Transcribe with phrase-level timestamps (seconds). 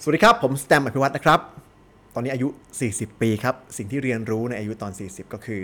[0.00, 1.40] สวัสดีครับ ผมสแตมอภิวัตรนะครับ
[2.14, 2.48] ตอนนี้อายุ
[2.84, 5.62] 40 ปีครับ สิ่งที่เรียนรู้ในอายุตอน 40 ก็คือ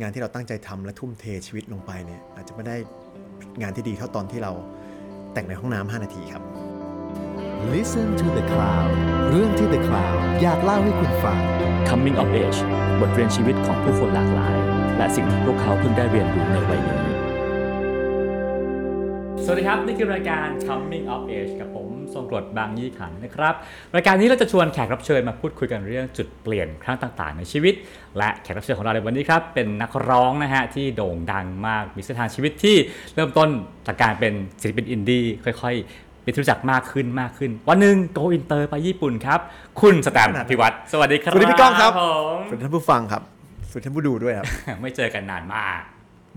[0.00, 2.76] งานที่เราตั้งใจทำและทุ่มเทชีวิตลงไปเนี่ยอาจจะไม่ได้
[3.60, 4.52] งานที่ดีเท่าตอนที่เรา
[5.32, 6.42] แต่งในห้องน้ำ5นาทีครับ
[7.74, 8.90] Listen to the Cloud
[9.30, 11.38] เรื่องที่ The Cloud อยากเล่าให้คุณฟัง
[11.88, 12.60] Coming of Age
[13.00, 14.56] บทเรียนชีวิตของผู้คนหลากหลาย
[14.96, 17.00] และสิ่งที่พวกเขาเพิ่งได้เรียนรู้ในวัยนี้
[19.44, 23.54] สวัสดีครับ นี่คือรายการ Coming of Age กับผม ทรงกลดบางยี่ขันนะครับ
[23.94, 27.74] รายการนี้เราจะชวนแขกรับเชิญมาพูดคุยกันเรื่องจุดเปลี่ยนครั้งต่าง ๆ ในชีวิต
[28.18, 32.76] และแขกรับเชิญของเราในวันนี้ครับเป็นนักร้องนะฮะที่โด่งดังมากมีเส้นทางชีวิตที่
[33.14, 33.48] เริ่มต้น
[33.86, 39.40] จากการเป็นศิลปินอินดี้ค่อยๆเป็นที่รู้จักมากขึ้นมากขึ้น วันหนึ่งโกอินเตอร์ไปญี่ปุ่นครับ
[39.80, 42.02] คุณสแตมป์ อภิวัชร์สวัสดีครับสวัสดีพี่ก้องครับผ
[42.34, 43.22] มสวัสดีท่านผู้ฟังครับ
[43.70, 44.46] สวัสดีท่านผู้ดูด้วยครับ
[44.82, 45.82] ไม่เจอกันนานมาก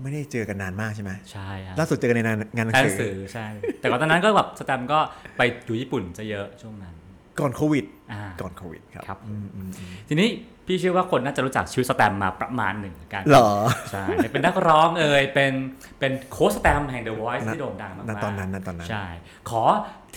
[0.02, 3.46] ไม่ได้เจอกันนานมากใช่ไหมใช่ครับล่าสุดเจอกันในงานงานหนังหนัสืงสืออใช่
[3.80, 4.98] แต่ก่อนตอนนั้นก็แบบสแตมป์ก็
[5.36, 6.94] ไปอยู่ญี่ปุ่นจะเยอะช่วงนั้น
[7.40, 10.28] ก่อนโควิดอ่าก่อนโควิดครับครับอืมอืมอืมทีนี้
[10.66, 13.50] พี่เชื่อว่าคนน่าจะรู้จักชีวิตสแตมป์มาประมาณหนึ่งเหมือนกันเหรอ
[13.92, 15.52] ใช่เป็นนักร้องเอ่ยเป็น
[15.98, 19.06] เป็นโค้ชสแตมป์แห่ง The Voice ณที่โด่งดังมากณๆตอนนั้นณตอนนั้นใช่
[19.50, 19.62] ขอ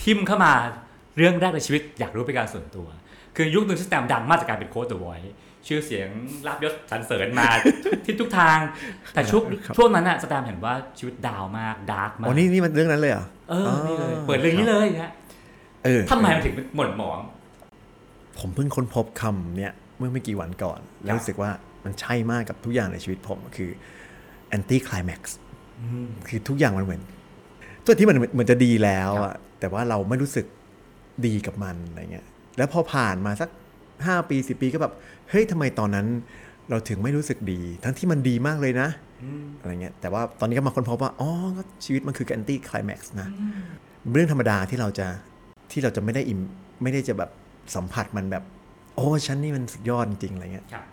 [0.02, 0.52] ทิมเข้ามา
[1.16, 2.86] เรื่องแรกในชีวิตอยากรู้เป็นการส่วนตัว
[3.36, 5.30] คือยุคหนึ่งที่สแตมป์ดังมากจากการเป็นโค้ช The Voice
[5.68, 6.08] ชื่อเสียง
[6.46, 7.48] ลาภยศสรรเสริญมาทุก
[8.06, 8.58] ทิศทุกทาง
[9.14, 15.12] แต่ช่วงครับช่วงนั้นอะสแตมป์เห็นว่าชีวิต down มาก dark มากอ๋อนี่นี่มันเรื่องนั้นเลยเหรอเออนี่เลยเปิดเรื่องนี้เลยนะ
[15.84, 17.18] เออทำไมมันถึงหม่นหมอง
[18.38, 21.50] ผมเพิ่งค้นพบคำเนี่ยเมื่อไม่กี่วันก่อน แล้วรู้สึกว่า
[21.84, 23.70] มันใช่มากกับทุกอย่างในชีวิตผมคือ
[24.56, 25.20] anti climax
[26.28, 27.02] คือทุกอย่างมันเหมือน
[27.84, 30.46] ตัวที่มันเหมือนจะดีแล้วอะแต่ว่าเราไม่รู้สึก
[31.26, 33.48] ดีกับมันอะไรเงี้ยแล้วพอผ่านมาสัก
[34.06, 34.92] ห้าปีสิปีก็แบบ
[35.30, 36.06] เฮ้ยทำไมตอนนั้น
[36.70, 38.88] เราถึงไม่รู้สึกดี ทั้งที่มันดีมากเลยนะ
[39.60, 43.28] อะไรเงี้ยแต่ว่าตอนนี้ก็มาค้นพบว่าอ๋อก็ชีวิตมันคือ anti climax นะ
[44.02, 45.06] มันเป็นเรื่องธรรมดาที่เราจะ
[45.72, 46.40] ที่เราจะไม่ได้อิม
[46.82, 47.30] ไม่ได้จะแบบ
[47.74, 48.44] สัมผัสมันแบบ
[48.96, 50.84] โอ้ฉันนี่มันสุดยอดจริงๆอะไรเงี้ยครับ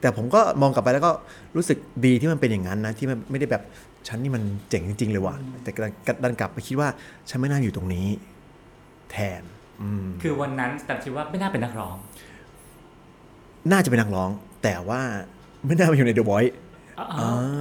[0.00, 1.12] แต่ผมก็มองกลับไปแล้วก็
[1.56, 3.62] รู้สึกดีที่มันเป็นอย่างนั้นนะ ที่มันไม่ได้แบบ
[4.08, 5.70] ฉันนี่มันเจ๋งจริง ๆ เลยว่ะแต่
[6.22, 6.88] ดันกลับไปคิดว่า
[7.28, 8.06] ฉันไม่น่าอยู่ตรงนี้
[9.10, 9.42] แทน
[9.82, 11.96] อืมคือวันนั้นแต่คิดว่าไม่น่าเป็นนักร้อง
[13.70, 14.30] น่าจะเป็นนักร้อง
[14.62, 15.00] แต่ว่า
[15.66, 16.52] ไม่น่ามาอยู่ใน The Voice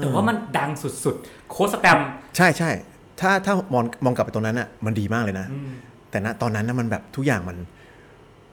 [0.01, 0.69] แต่ว่ามันดัง
[1.05, 2.07] สุดๆ โค้ชสแตมป์
[2.37, 2.71] ใช่ใช่
[3.19, 5.47] ถ้าถ้ามองมองกลับไปตรงนั้นอะมันดีมากเลยนะ
[6.09, 7.57] แต่ณตอนนั้นนะมันแบบทุกอย่างมัน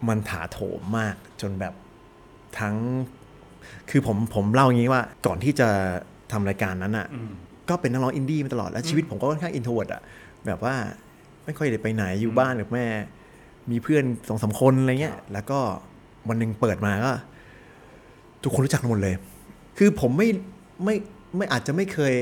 [0.08, 1.74] มันถาโถมมากจนแบบ
[2.58, 2.74] ทั้ง
[3.90, 5.68] คือผมผมเล่าอย่างนี้ว่าก่อนที่จะ
[6.32, 7.06] ทำรายการนั้นอะ
[7.68, 10.02] ก็เป็นนักร้องอินดี้มาตลอดแล้วชีวิตผมก็ค่อนข้าง introvert อะ
[10.46, 10.74] แบบว่า
[11.44, 12.86] ไม่ค่อยได้ไปไหนอยู่บ้านกับแม่
[13.70, 15.58] มีเพื่อนสองสามคนอะไรเงี้ย แล้วก็
[16.28, 17.12] วันหนึ่งเปิดมาก็
[18.42, 19.14] ทุกคนรู้จักกันหมดเลย
[19.78, 20.28] คือผมไม่
[20.84, 20.94] ไม่
[21.36, 22.14] ไม่อาจจะไม่เคย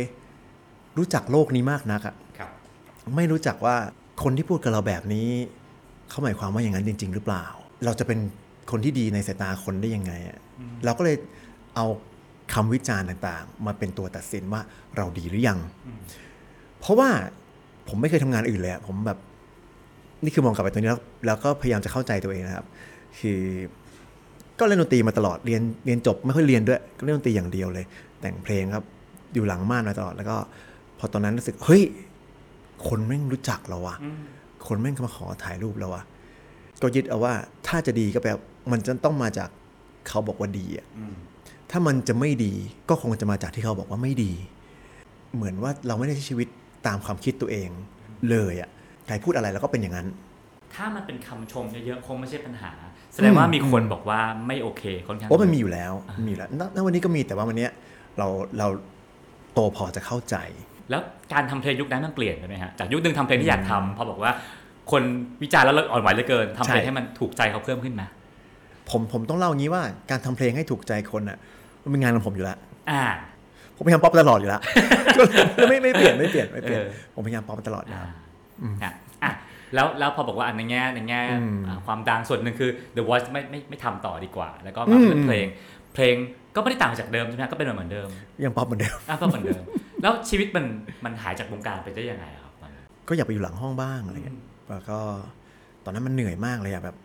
[0.98, 2.50] รู้จักโลกนี้มากนักอะครับ
[3.16, 3.76] ไม่รู้จักว่า
[4.22, 5.28] คนที่พูดกับเราแบบนี้
[6.08, 7.44] เขาหมายความว่าอย่างนั้นจริง ๆ หรือเปล่า
[7.84, 8.18] เราจะเป็น
[8.70, 10.38] คนที่ดีในสายตาคนได้ยังไงอะ
[10.84, 11.16] เราก็เลย
[11.74, 11.86] เอา
[12.54, 14.60] คำวิจารณ์ต่างๆ มาเป็นตัวตัดสินว่า
[14.96, 15.58] เราดีหรือยัง
[16.80, 17.10] เพราะว่า
[17.88, 19.18] ผมไม่เคยทำงานอื่นเลยอะผมแบบ
[20.22, 22.66] นี่คือมองกลับไปตรงนี้แล้วแล้วก็พยายามจะเข้าใจตัวเองนะครับ
[23.18, 23.40] คือ
[24.58, 27.84] ก็เล่นดนตรีมาตลอดเรียนเรียนจบไม่ค่อยเรียนด้วย ก็เล่นดนตรีอย่างเดียวเลย
[28.20, 28.84] แต่งเพลงครับ
[29.34, 30.36] อยู่หลังม่านมาตลอดแล้วก็
[30.98, 31.82] พอตอนนั้นรู้สึกเฮ้ย
[32.88, 33.96] คนแม่งรู้จักเราวะ
[34.66, 36.02] คนแม่งมาขอถ่ายรูปเราวะ
[36.82, 37.34] ก็ยึดเอาว่า
[37.66, 39.48] ถ้าจะดีก็แปลว่ามันจะต้องมาจาก
[40.08, 40.86] เขาบอกว่าดีอะ
[41.70, 42.52] ถ้ามันจะไม่ดี
[42.88, 44.32] ก็คงจะมาจากที่เขาบอกว่าไม่ดี
[45.34, 46.48] เหมือนว่าเราไม่ได้ใช้ชีวิต
[46.86, 47.68] ตามความคิดตัวเอง
[48.30, 48.70] เลยอะ
[49.06, 50.08] ใครพูดอะไรเราก็เป็นอย่างนั้น
[50.74, 52.72] ถ้ามันเป็นคำชมเยอะๆคงไม่ใช่ปัญหา
[53.16, 55.92] แสดงว่ามีคนบอกว่าไม่โอเคค่อนข้างโอ้มันมีอยู่แล้ว
[56.26, 57.70] มีอยู่แล้วณณวันนี้ก็มีแต่ว่าวันเนี้ย
[58.18, 58.28] เรา
[58.58, 58.68] เรา
[59.54, 60.36] โตพอจะเข้าใจ
[60.90, 64.32] แล้วการทำเพลงยุคนั้นมันเปลี่ยนไปไหมฮะจากยุคหนึ่งทำเพลงที่อยากทำพอบอกว่า
[64.90, 65.02] คน
[65.42, 68.02] วิจารณ์แล้วเราอ่อนไหวเหลือเกินทำเพลงใช่ให้มันถูกใจเขาเพิ่มขึ้นไหม
[68.90, 71.38] ผมผมต้องเล่าอย่างนี้ว่าการทำเพลงให้ถูกใจคนอะ
[71.82, 72.58] มันเป็นงานของผมอยู่แล้ว
[72.90, 73.04] อ่า
[73.76, 74.60] ผมพยายามป๊อปตลอดอยู่แล้ว
[75.16, 75.32] ก็เล
[75.64, 78.12] ยไม่ไม่เปลี่ยนไม่เปลี่ยนไม่เปลี่ยนเออผมพยายามป๊อปตลอดอยู่อ่าแล้วอะ
[78.84, 78.92] อะ
[79.74, 85.46] แล้วแล้วพอบอกว่าอันในแง่ในแง่อืมอ่าความดังส่วนหนึ่งคือ The Voice ไม่ไม่ไม่ทำต่อดีกว่า แล้วก็อืมามเป็นเพลง
[85.94, 86.14] เพลง
[86.54, 88.08] ก็ไม่ได้ต่างจากเดิมใช่ไหมก็เป็นเหมือนเดิม
[88.44, 89.62] ยังป๊อปเหมือนเดิมอะก็เหมือนเดิม
[90.02, 90.64] แล้วชีวิตมัน
[91.04, 94.38] มันหายจากวงการไปได้ยังไงอะครับตอนนั้นก็อยากไปอยู่หลังห้องบ้างอะไรเงี้ย
[94.70, 94.98] แล้วก็
[95.84, 96.96] ตอนนั้นมันเหนื่อยมากเลยอะแบบ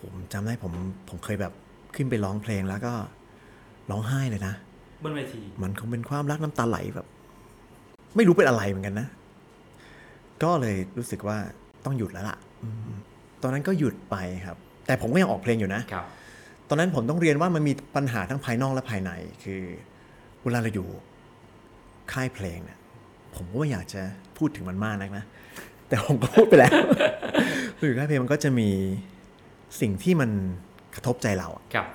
[0.00, 0.72] ผมจำได้ผม
[1.08, 1.52] ผมเคยแบบ
[1.96, 2.92] ขึ้นไปร้องเพลงแล้วก็
[3.90, 4.54] ร้องไห้เลยนะ
[5.04, 7.06] บนเวทีมันคงเป็นความรักน้ำตาไหลแบบ
[8.16, 9.08] ไม่รู้เป็นอะไรเหมือนกันนะ
[10.44, 11.38] ก็เลยรู้สึกว่า
[11.84, 12.94] ต้องหยุดแล้วล่ะอืม
[13.42, 14.56] ตอนนั้นก็หยุดไปครับ
[14.86, 16.04] แต่ผมก็ยังออกเพลงอยู่นะครับ
[16.68, 19.10] ตอนนั้นผมต้องเรียนว่ามันมีปัญหาทั้งภายนอกและภายใน
[19.44, 19.62] คือ
[20.42, 20.88] เวลาเราอยู่
[22.12, 22.78] ค่ายเพลงเนี่ย
[23.34, 24.02] ผมก็ไม่อยากจะ
[24.38, 25.24] พูดถึงมันมากนักนะ
[25.88, 26.72] แต่ผมก็พูดไปแล้ว
[27.86, 28.68] อยู่ค่ายเพลงมันก็จะมี
[29.80, 30.30] สิ่งที่มัน
[30.94, 31.86] กระทบใจเราอะครับ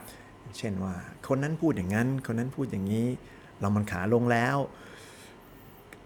[0.58, 0.96] เช่นว่า
[1.28, 3.06] คนนั้นพูดอย่างนั้น คนนั้นพูดอย่างนี้
[3.60, 4.58] เรามันขาลงแล้ว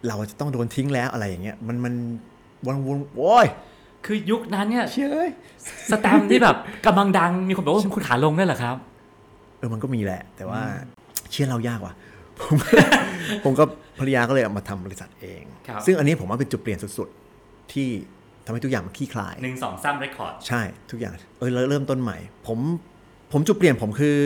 [0.08, 1.94] เราจะต้องโดนทิ้งแล้วอะไรอย่างเงี้ย มันมัน
[2.66, 3.48] วนวนโอ้ย
[4.06, 5.30] คือยุคนั้นเนี่ยเชื่ย
[5.92, 8.76] สแตมป์ที่แบบกำลังดังมีคนบอกว่าคุณขาลงได้วยเหรอครับ
[9.58, 10.62] เออมันก็มีแหละ แต่ว่า
[11.32, 11.94] เชื่อเรายากว่ะ
[12.40, 12.56] ผม
[13.44, 13.64] ผมก็
[14.00, 17.88] ภรรยาก็เลยเอามาทำบริษัทเองครับซึ่งอันนี้ผมว่าเป็นจุดเปลี่ยนสุดๆ ที่
[18.46, 20.62] ทำให้ทุกอย่างมันคลี่คลายหนึ่งสองสามเรคคอร์ดใช่
[20.92, 22.18] ทุกอย่างเออแล้วเริ่มต้นใหม่
[22.48, 22.60] ผม
[23.32, 24.18] ผมจุดเปลี่ยนผมคือ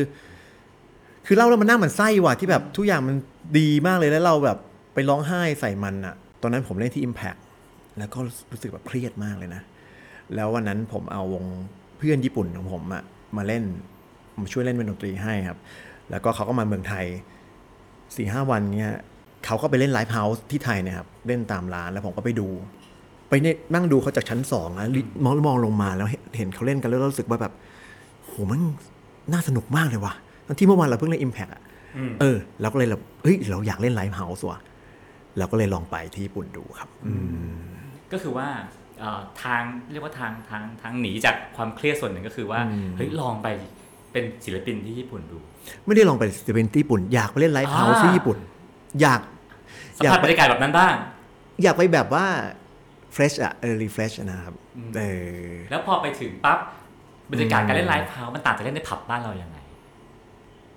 [1.26, 3.16] คือเล่าแล้วมันน่าหมั่นไส้ว่ะที่แบบทุกอย่างมัน
[3.60, 4.58] ดีมากเลยแล้วเราแบบ
[4.94, 7.40] ไปร้องไห้ใส่มันอะตอนนั้นผมเล่นที่ Impact
[7.98, 8.20] แล้วก็
[8.52, 9.62] รู้สึกแบบเครียดมากเลยนะ
[10.36, 11.46] แล้ววันนั้นผมเอาวง
[11.98, 13.04] เพื่อนญี่ปุ่นของผมอะ
[13.38, 13.64] มาเล่น
[14.40, 15.60] มาช่วยเล่นเป็นดนตรีให้ครับ
[16.10, 17.06] แล้วก็เขาก็มาเมืองไทย
[18.16, 18.96] สี่ห้าวันเนี้ย
[19.46, 22.48] เขาก็ไปเล่น live house ที่ไทยเนี่ยครับ เล่นตามร้านแล้วผมก็ไปดู
[23.30, 27.54] ไปเนี่ยนั่งดูเขาจากชั้นสองนะลิมองมองลงมาแล้วเห็นเห็นเขาเล่นกันแล้วรู้สึกว่าแบบ
[28.26, 28.62] โหมัน
[29.34, 30.14] น่าสนุกมากเลยว่ะ
[30.48, 31.64] ทั้งที่เมื่อวานเราเพิ่งเล่น Impact อะ
[32.20, 34.60] เออเราก็เลยแบบเฮ้ยเราอยากเล่น live house ว่ะ
[35.38, 36.90] เราก็เลยลองไปที่ญี่ปุ่นดูครับ
[38.12, 38.48] ก็คือว่า
[39.00, 39.62] เอ่อทาง
[39.92, 42.60] เรียกว่าทางทางทางหนีจากความเครียดส่วนหนึ่งก็คือว่า
[42.96, 43.48] เฮ้ยลองไป
[44.12, 45.38] เป็นศิลปินที่ญี่ปุ่นดู
[45.86, 48.38] ไม่ได้ลองไปจะเป็นที่ญี่ปุ่น อยากไปเล่น live house อ่าที่ญี่ปุ่น
[49.02, 49.22] อยาก
[49.98, 50.94] สัมผัสอยากไปบรรยากาศแบบนั้นบ้าง
[51.64, 52.26] อยากไปแบบว่า
[53.14, 54.56] fresh อะเออ refresh นะครับ
[54.98, 55.02] เอ
[55.42, 56.60] อแล้วพอไปถึงปั๊บ
[57.32, 59.58] บรรยากาศการเล่น live house มันต่างจากเล่นในผับบ้านเรายังไง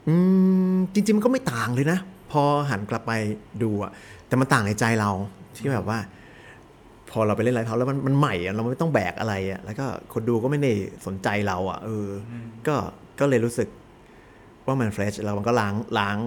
[0.08, 0.16] อื
[0.72, 1.98] มจริง ๆ มันก็ไม่ต่างเลยนะ
[2.30, 3.12] พอหันกลับไป
[3.62, 3.90] ดูอะ
[4.26, 5.10] แต่มันต่างในใจเรา
[5.56, 5.98] ที่แบบว่า
[7.12, 10.72] พอเราไปเล่น live house แล้วมันมันใหม่อะเราไม่ต้องแบกอะไรอะแล้วก็คนดูก็ไม่ได้
[11.06, 12.32] สนใจเราอะเอออ
[12.66, 12.74] ก็
[13.20, 13.68] ก็เลยรู้สึก
[14.66, 16.18] ว่ามัน fresh เรามันก็ล้างล้าง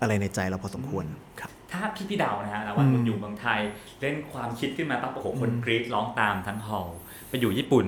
[0.00, 1.04] อะไรในใจเราพอสมควร
[1.40, 3.60] ครับ ถ้าพี่พี่เดานะฮะแล้วว่าคุณอยู่เมืองไทย
[4.00, 7.86] เล่นความคิดขึ้นมาปั๊บโอ้โหคนกรี๊ดร้องตามทั้งฮอลล์ไปอยู่ญี่ปุ่น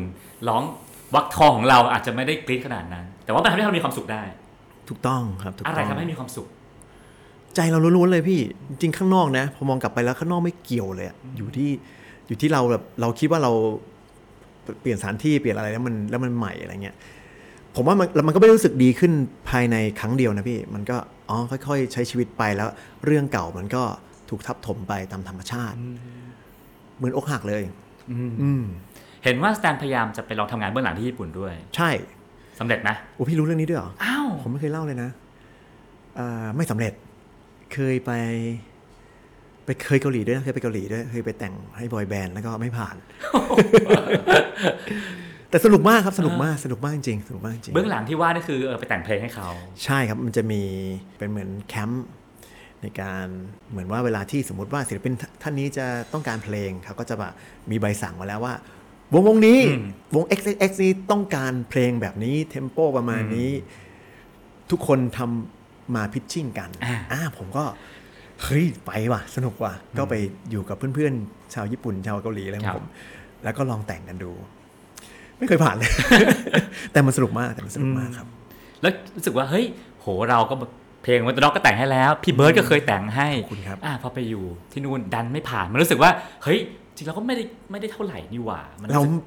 [0.49, 0.63] ร้อง
[1.15, 4.23] วักทองของเราอาจจะไม่ได้กรี๊ดขนาดนั้น แต่ว่ามันทำให้เรามีความสุขได้
[4.89, 6.47] ถูกต้องครับถูกอะไรต้องทำให้มีความสุข
[7.57, 11.71] ใจเราล้วนๆเลยพี่จริงๆข้างนอกนะพอมองกลับไปแล้วข้างนอกไม่เกี่ยวเลยอะอยู่ที่
[12.27, 13.53] อยู่ที่เราแบบเราคิดว่าเรา
[14.81, 16.97] เปลี่ยนสถานที่เปลี่ยนอะไรแล้วมันแล้วมันใหม่อะไรเงี้ย
[17.77, 19.13] ผมว่ามันแล้วมันก็ไม่ได้รู้สึกดีขึ้น
[19.51, 20.97] ภายในครั้งเดียวนะพี่ มันก็
[21.29, 22.69] อ๋อค่อย ๆ ใช้ชีวิตไปแล้ว
[23.05, 23.83] เรื่องเก่ามันก็
[24.29, 25.77] ถูกทับถมไปตามธรรมชาติ
[26.97, 27.63] เหมือนอกหักเลย
[28.11, 28.63] อืม
[29.25, 31.91] เห็นว่าสแตนพยายามจะไปลองทำงานเบื้องหลังที่ญี่ปุ่นด้วย ใช่
[32.61, 35.11] สำเร็จไหมโอ้พี่รู้เรื่องนี้ด้วยเหรออ้าวผมไม่เคยเล่าเลยนะ
[36.19, 36.93] อ่าไม่สำเร็จ
[37.75, 38.11] เคยไป
[39.67, 42.97] ไปเคยเกาหลีด้วยนะเคยไปเกาหลีด้วยเคยไปแต่งให้บอยแบนด์แล้วก็ไม่ผ่าน
[45.51, 49.49] แต่สนุกมากครับสนุกมากสนุกมากจริงๆสนุกมากจริงเบื้องหลังที่ว่านี่คือเออไปแต่งเพลงให้เขา
[49.85, 50.63] ใช่ครับมันจะมี
[51.19, 52.07] เป็นเหมือนแคมป์
[52.83, 53.27] ในการ
[53.71, 57.33] เหมือนว่าเวลาที่สมมติว่าศิลปินท่านนี้จะต้องการเพลงเขาก็จะแบบ
[57.71, 58.55] มีใบสั่งมาแล้วว่า
[59.15, 59.59] วงวงนี้
[60.15, 63.51] วง XXX นี้ต้องการเพลงแบบนี้เทมโปประมาณนี้
[64.71, 67.65] ทุกคนทำมาพิชชิ่งกันอ่าอ่าผมก็
[68.43, 70.15] เฮ้ยไปว่ะสนุกว่ะก็ไป
[70.51, 72.87] อยู่กับเพื่อนๆชาวญี่ปุ่นชาวเกาหลีอะไรของผม
[73.45, 74.31] แล้วก็ลองแต่งกันดู
[75.39, 75.91] ไม่เคยผ่านเลย
[76.93, 78.27] แต่มันสนุกมากแต่มันสนุกมากครับ
[78.83, 79.65] แล้วรู้สึกว่าเฮ้ย
[80.01, 80.55] โหเราก็
[81.03, 86.11] เพลงวันด็อกก็แต่งให้แล้ว พี่เบิร์ดก็เคยแต่งให้ขอบคุณครับอ่าพอไปอยู่ที่นู่นดันไม่ผ่านมันรู้สึกว่า
[86.45, 86.59] เฮ้ย
[86.97, 89.25] จริงเราก็ไม่ได้ไม่ได้เท่าไหร่นี่หว่ามันเราสึก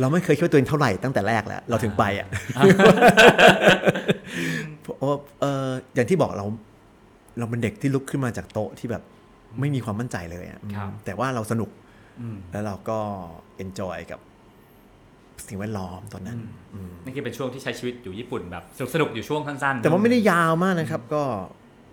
[0.00, 2.26] เราไม่เคยคิดว่าตัวเองเท่าไหร่ตั้งแต่แรกแล้ว เราถึงไปอะ
[4.82, 6.46] เพราะว่าเอออย่างที่บอกเรา
[7.38, 9.02] เราเป็นเด็กที่ลุกขึ้นมาจากโต๊ะที่แบบ
[9.60, 11.70] ไม่มีความมั่นใจเลยอะครับแต่ว่าเราสนุก
[12.20, 12.98] อืมแล้วเราก็
[13.56, 14.20] enjoy กับ
[15.48, 16.38] สิ่งแวดล้อมตอนนั้น
[16.74, 21.22] อืมนี่คือเป็นช่วงที่ใช้ชีวิตอยู่ญี่ปุ่นแบบสนุกสนุกๆอยู่ช่วงสั้นๆแต่ว่าไม่ได้ยาวมากนะครับ ก็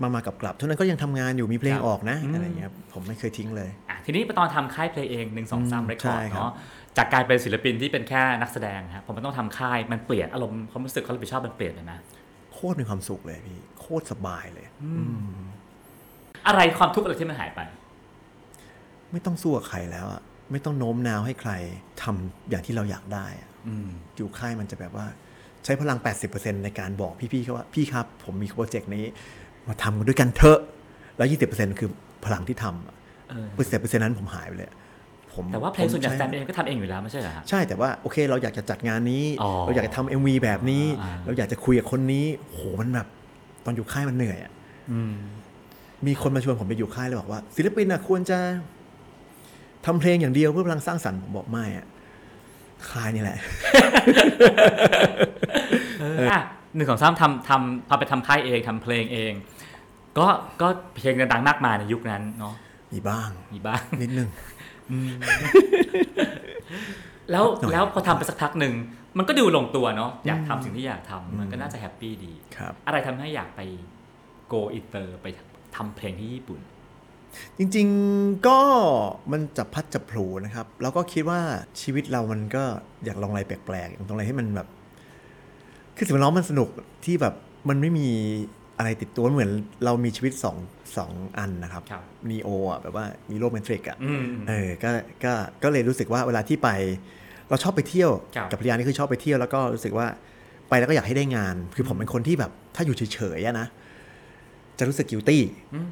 [0.01, 6.51] มามากับกลับเท่านั้นก็ยังทำงานอยู่มีเพลงครับออกนะอืมอะไรอย่างเงี้ยครับผมไม่เคยทิ้งเลยอะทีนี้ตอนทำค่ายเพลงเองหนึ่งสองสามอืมเรคคใช่ครับเนาะ
[6.97, 11.99] จากการเป็นศิลปินที่เป็นแค่นักแสดงครับผมมันต้องทำค่ายมันเปลี่ยนอารมณ์ความรู้สึกความรับผิดชอบมันเปลี่ยนเลยนะ
[12.53, 14.64] โคตรมีความสุขเลยพี่โคตรสบายเลย
[16.47, 17.59] อะไรความทุกข์อะไรที่มันหายไป
[19.11, 21.51] ไม่ต้องสู้กับใครแล้วอะไม่ต้องโน้มน้าวให้ใคร
[22.03, 25.05] ทำอย่างที่เราอยากได้อะอืมอยู่ค่ายมันจะแบบว่า
[25.63, 25.99] ใช้พลัง
[26.31, 29.05] 80%ในการบอกพี่ๆเขาว่าพี่ครับ ผมมี project นี้
[29.67, 30.59] มาทำกันด้วยกันเถอะ
[31.17, 31.89] แล้ว 20%คือ
[32.25, 32.95] พลังที่ทำอะ
[33.29, 34.69] เออเปอร์เซ็นต์เปอร์เซ็นต์นั้นผมหายไปเลย
[35.33, 43.07] ผมแต่ว่าเพลงส่วนใหญ่ผมสช้ตังค์เองก็ทำเองอยู่แล้วไม่ใช่เหรอฮะใช่แต่ว่าโอเค เราอยากจะจัดงานนี้อ๋อเราอยากจะทำ MV แบบนี้อ่าเราอยากจะคุยกับคนนี้โหมันแบบ
[43.65, 44.64] ตอนอยู่ค่ายมันเหนื่อยอะอื
[45.11, 45.15] ม
[46.07, 48.37] มีคนมาชวนผมไปอยู่ค่ายเลยบอกว่า ศิลปินอะควรจะ
[49.85, 51.85] ทำเพลงอย่างเดียวเพื่อพลังสร้างสรรค์ผมบอกไม่อะ
[52.89, 53.37] ค่ายนี่แหละ
[56.31, 56.39] อะ
[56.75, 59.33] หนึ่งสองสามทำทำพอไปทำค่ายเองทำเพลงเอง
[60.17, 60.27] ก็
[60.61, 62.55] ก็เพลงดังๆมากมายในยุคนั้นเนาะ
[62.93, 64.29] มีบ้าง มีบ้างนิดนึง
[67.31, 68.73] แล้วหน่อยแล้วพอทำไปสักพักหนึ่ง
[69.17, 73.61] มันก็ดูลงตัวเนาะอยากทำสิ่งที่อยากทำมันก็น่าจะแฮปปี้ดีครับ อะไรทำให้อยากไป
[74.53, 75.27] go inter ไป
[75.75, 76.59] ทำเพลงที่ญี่ปุ่น
[77.57, 78.59] จริงๆก็
[79.31, 81.39] มันจะพัดจะผลูนะครับแล้วก็คิดว่า
[81.81, 82.63] ชีวิตเรามันก็
[83.05, 84.67] อยากลองอะไรแปลกๆอยากลองอะไรให้มันแบบ
[85.97, 86.69] คือสิ่งแวดล้อมมันสนุก
[87.05, 87.33] ที่แบบ
[87.69, 88.09] มันไม่มี
[88.77, 89.51] อะไรติดตัวเหมือน
[89.85, 90.57] เรามีชีวิตสอง
[90.97, 94.89] สองอันนะครับครับนีโออะแบบว่ามีโลกเมทริกอะอืมเออก็
[95.23, 95.33] ก็
[95.63, 96.69] ก็เลยรู้สึกว่าเวลาที่ไป
[97.49, 100.07] เราชอบไปเที่ยวครับ กับภรรยานี่คือชอบไปเที่ยวแล้วก็รู้สึกว่า
[100.69, 103.67] ไปแล้วก็อยากให้ได้งาน คือผมเป็นคนที่แบบถ้าอยู่เฉยๆอะนะ
[104.79, 105.43] จะรู้สึกกิวตี้
[105.75, 105.91] อืม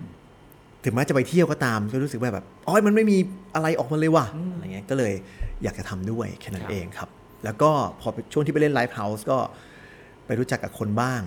[0.83, 3.17] ถึงแม้จะไปเที่ยวก็ตามก็รู้สึกว่าแบบอ๋อมันไม่มี
[3.55, 5.13] อะไรออกมาเลยว่ะอะไรเงี้ยก็เลย
[5.63, 7.09] อยากจะทำด้วยแค่นั้นเองครับ
[7.45, 7.71] แล้วก็
[8.01, 9.37] พอช่วงที่ไปเล่นไลฟ์เฮาส์ก็
[10.25, 11.21] ไปรู้จักกับคนบ้าง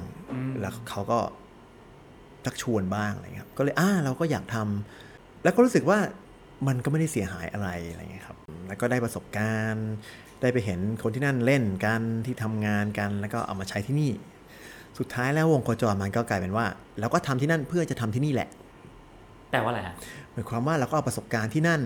[0.61, 1.19] แล้วเขาก็
[2.45, 5.99] ชักชวนบ้างอะไรเงี้ยครับก็เลยอ่าเราก็อยากทำแล้วก็รู้สึกว่า
[6.67, 8.37] มันก็ไม่ได้เสียหายอะไรอะไรเงี้ยครับ
[8.69, 9.89] แล้วก็ได้ประสบการณ์
[10.41, 14.11] ได้ไปเห็นคนที่นั่นเล่นกันที่ทำงานกัน แล้วก็เอามาใช้ที่นี่
[14.99, 16.67] สุดท้ายแล้ววงโคจรมันก็กลายเป็นว่า
[17.01, 18.49] เราก็ทำที่นั่นเพื่อจะทำที่นี่แหละ
[19.51, 19.95] แปลว่าอะไรฮะ
[20.33, 21.81] หมายความว่าเราก็เอาประสบการณ์ที่นั่น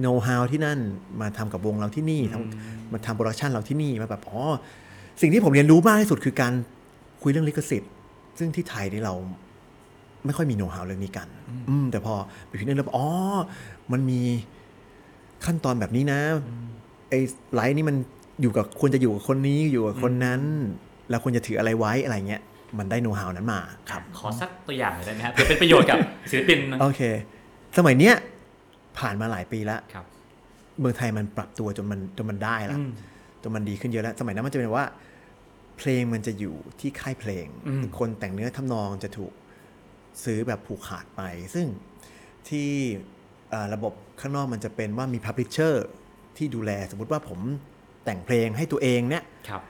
[0.00, 0.78] โน้ตฮาวที่นั่น
[1.20, 4.40] มาทำกับวงเราที่นี่ทำมาทำโปรดักชันเราที่นี่มาแบบอ๋อ
[5.20, 6.52] สิ่งที่ผมเรียนรู้มากที่สุดคือการ
[7.22, 7.90] คุยเรื่องลิขสิทธิ์
[8.38, 9.14] ซึ่งที่ไทยนี่เรา
[10.24, 11.28] ไม่ค่อยมีโน้ตฮาวเรื่องนี้กัน
[11.68, 12.14] อืมแต่พอ
[12.46, 13.06] ไปที่นั่นแล้วอ๋อ
[13.92, 14.20] มันมี
[15.44, 16.20] ขั้นตอนแบบนี้นะ
[17.08, 17.18] ไอ้
[17.54, 17.96] ไลฟ์นี่มัน
[18.40, 20.40] อยู่กับควรจะอยู่กับคนนี้อยู่กับคนนั้น
[21.10, 22.42] แล้วควรจะถืออะไรไว้อะไรเงี้ย
[22.78, 23.60] มันได้โน้ตฮาวนั้นมา
[23.90, 25.98] ครับขอสักตัวอย่างหน่อยได้ไหมฮะเพื่อเป็นประโยชน์กับ
[26.30, 27.00] ศิลปินโอเค
[27.78, 28.14] สมัยเนี้ย
[28.98, 30.04] ผ่านมาหลายปีแล้วครับ
[30.80, 32.90] เมืองไทยมันปรับตัวจนมันจนมันได้แล้วอืม
[33.42, 34.86] จนมันดีขึ้นเยอะแล้ว สมัยนั้นมันจะเป็นว่า
[35.78, 39.32] เพลงมันจะอยู่ที่ค่ายเพลงอืมคนแต่งเนื้อทำนองจะถูก
[40.24, 41.22] ซื้อแบบผูกขาดไป
[41.54, 41.66] ซึ่ง
[42.48, 42.68] ที่
[43.50, 45.86] เอ่อระบบข้างนอกมันจะเป็นว่ามี publisher
[46.36, 47.38] ที่ดูแลสมมติว่าผม
[48.04, 49.62] แต่งเพลงให้ตัวเองเนี่ยครับ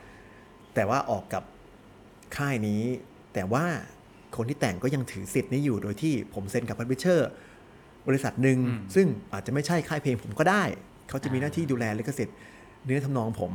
[0.77, 1.43] แต่ว่าออกกับ
[2.37, 2.83] ค่ายนี้
[3.35, 3.65] แต่ว่า
[4.37, 7.29] คนที่แต่งก็ยังถือสิทธิ์นี้อยู่ โดยที่ผมเซ็นกับ publisher
[8.09, 10.63] บริษัทหนึ่งอืมซึ่งอาจจะไม่ใช่ค่ายเพลงผมก็ได้
[11.09, 12.37] เขาจะมีอ่าหน้าที่ดูแลลิขสิทธิ์
[12.85, 13.53] เนื้อทำนองผม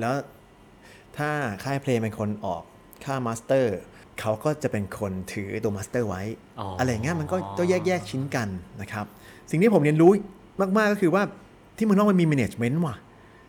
[0.00, 0.14] แล้ว
[1.16, 1.30] ถ้า
[1.64, 2.62] ค่ายเพลงเป็นคนออก
[3.04, 3.76] ค่า master
[4.20, 6.22] เขาก็จะเป็นคนถือตัว master ไว้
[6.60, 8.48] อ๋อออะไรอย่างเงี้ยมันก็ต้องแยกแยกชิ้นกัน
[8.80, 9.06] นะครับ
[9.50, 10.10] สิ่งที่ผมเรียนรู้
[10.60, 11.22] มาก ๆ ก็คือว่า
[11.76, 12.96] ที่เมืองนอกมันมี management ว่ะ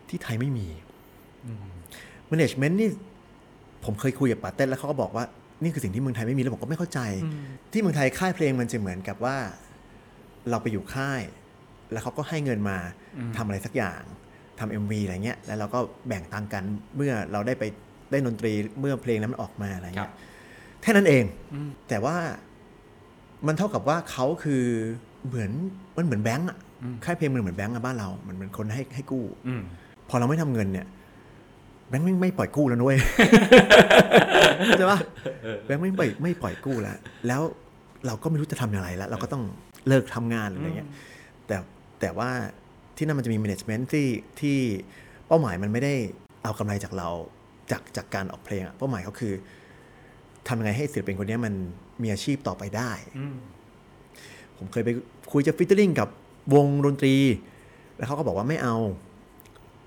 [0.09, 0.67] ที่ไทยไม่มี
[2.31, 2.89] management นี่
[3.85, 5.25] ผมเคยคุยกับป๋าเต็ดแล้วเขาก็บอกว่า
[5.63, 6.99] นี่คือสิ่งที่เมืองไทยไม่มีแล้วผมก็ไม่เข้าใจ
[7.71, 9.37] ที่เมืองไทยค่ายเพลงมันจะเหมือนกับว่า
[10.49, 11.21] เราไปอยู่ค่าย
[11.91, 12.77] แล้วเขาก็ให้เงินมา
[13.37, 14.01] ทำอะไรสักอย่าง
[14.59, 16.63] ทำ MV อะไรเงี้ยแล้วเราก็แบ่งตังค์กัน
[16.95, 17.63] เมื่อเราได้ไป
[18.11, 20.13] ได้ดนตรีเมื่อเพลงนั้นมันออกมาอะไรครัเงี้บย
[20.81, 21.23] แค่นั้นเอง
[21.89, 22.17] แต่ว่า
[23.47, 24.63] มันเท่ากับว่าเขาคือ
[25.27, 25.51] เหมือน
[25.97, 26.57] มันเหมือนแบงก์อะ
[27.05, 29.61] ค่ายเพลงมันเหมือนแบงก์อะบ้านเราเหมือนเหมือนคนให้ให้กู้อืม
[30.09, 30.87] พอเราไม่ทำเงินเนี่ย
[31.89, 32.97] แบงค์ไม่ไม่ปล่อยกู้แล้วนุ้ย
[34.77, 34.99] ใช่ปะ
[35.65, 37.41] แบงค์ไม่ปล่อยไม่ปล่อยกู้แล้ว แล้ว
[38.05, 39.43] เราก็ไม่รู้จะทำอย่างไรแล้ว เราก็ต้อง
[39.87, 40.89] เลิกทำงานหรืออะไรเงี้ย
[41.47, 41.55] แต่
[41.99, 42.29] แต่ว่า
[42.97, 44.07] ที่นั่นมันจะมี management ที่
[44.39, 44.57] ที่
[45.27, 45.93] เป้าหมายมันไม่ได้
[46.43, 47.09] เอากำไรจากเรา
[47.71, 49.33] จากจากการออกเพลงอะเป้าหมายเขาคือ
[50.47, 51.53] ทำยังไงให้ศิลปินคนเนี้ยมัน
[52.01, 53.35] มีอาชีพต่อไปได้อืม
[54.57, 54.89] ผมเคยไป
[55.31, 56.09] คุยจะฟิตเตอร์ลิงกับ
[56.55, 57.15] วงดนตรี
[57.97, 58.75] แล้วเขาก็บอกว่าไม่เอา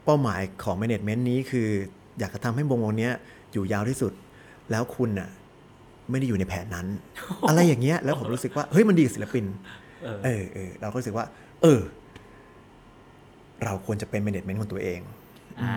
[0.04, 1.68] เป้าหมายของ management นี้คือ
[2.18, 3.12] อยากจะทำให้วงวงเนี้ย
[3.52, 4.12] อยู่ยาวที่สุด
[4.70, 5.28] แล้วคุณน่ะ
[6.10, 6.86] ไม่ได้อยู่ในแผนนั้น
[7.48, 9.44] อะไรอย่างเงี้ย แล้วผมรู้สึกว่า เฮ้ย มันดีกับศิลปิน
[10.04, 11.26] เออเออเออเราก็รู้สึกว่า
[11.62, 11.80] เออ
[13.64, 15.00] เราควรจะเป็น management ของตัวเอง
[15.62, 15.74] อ่า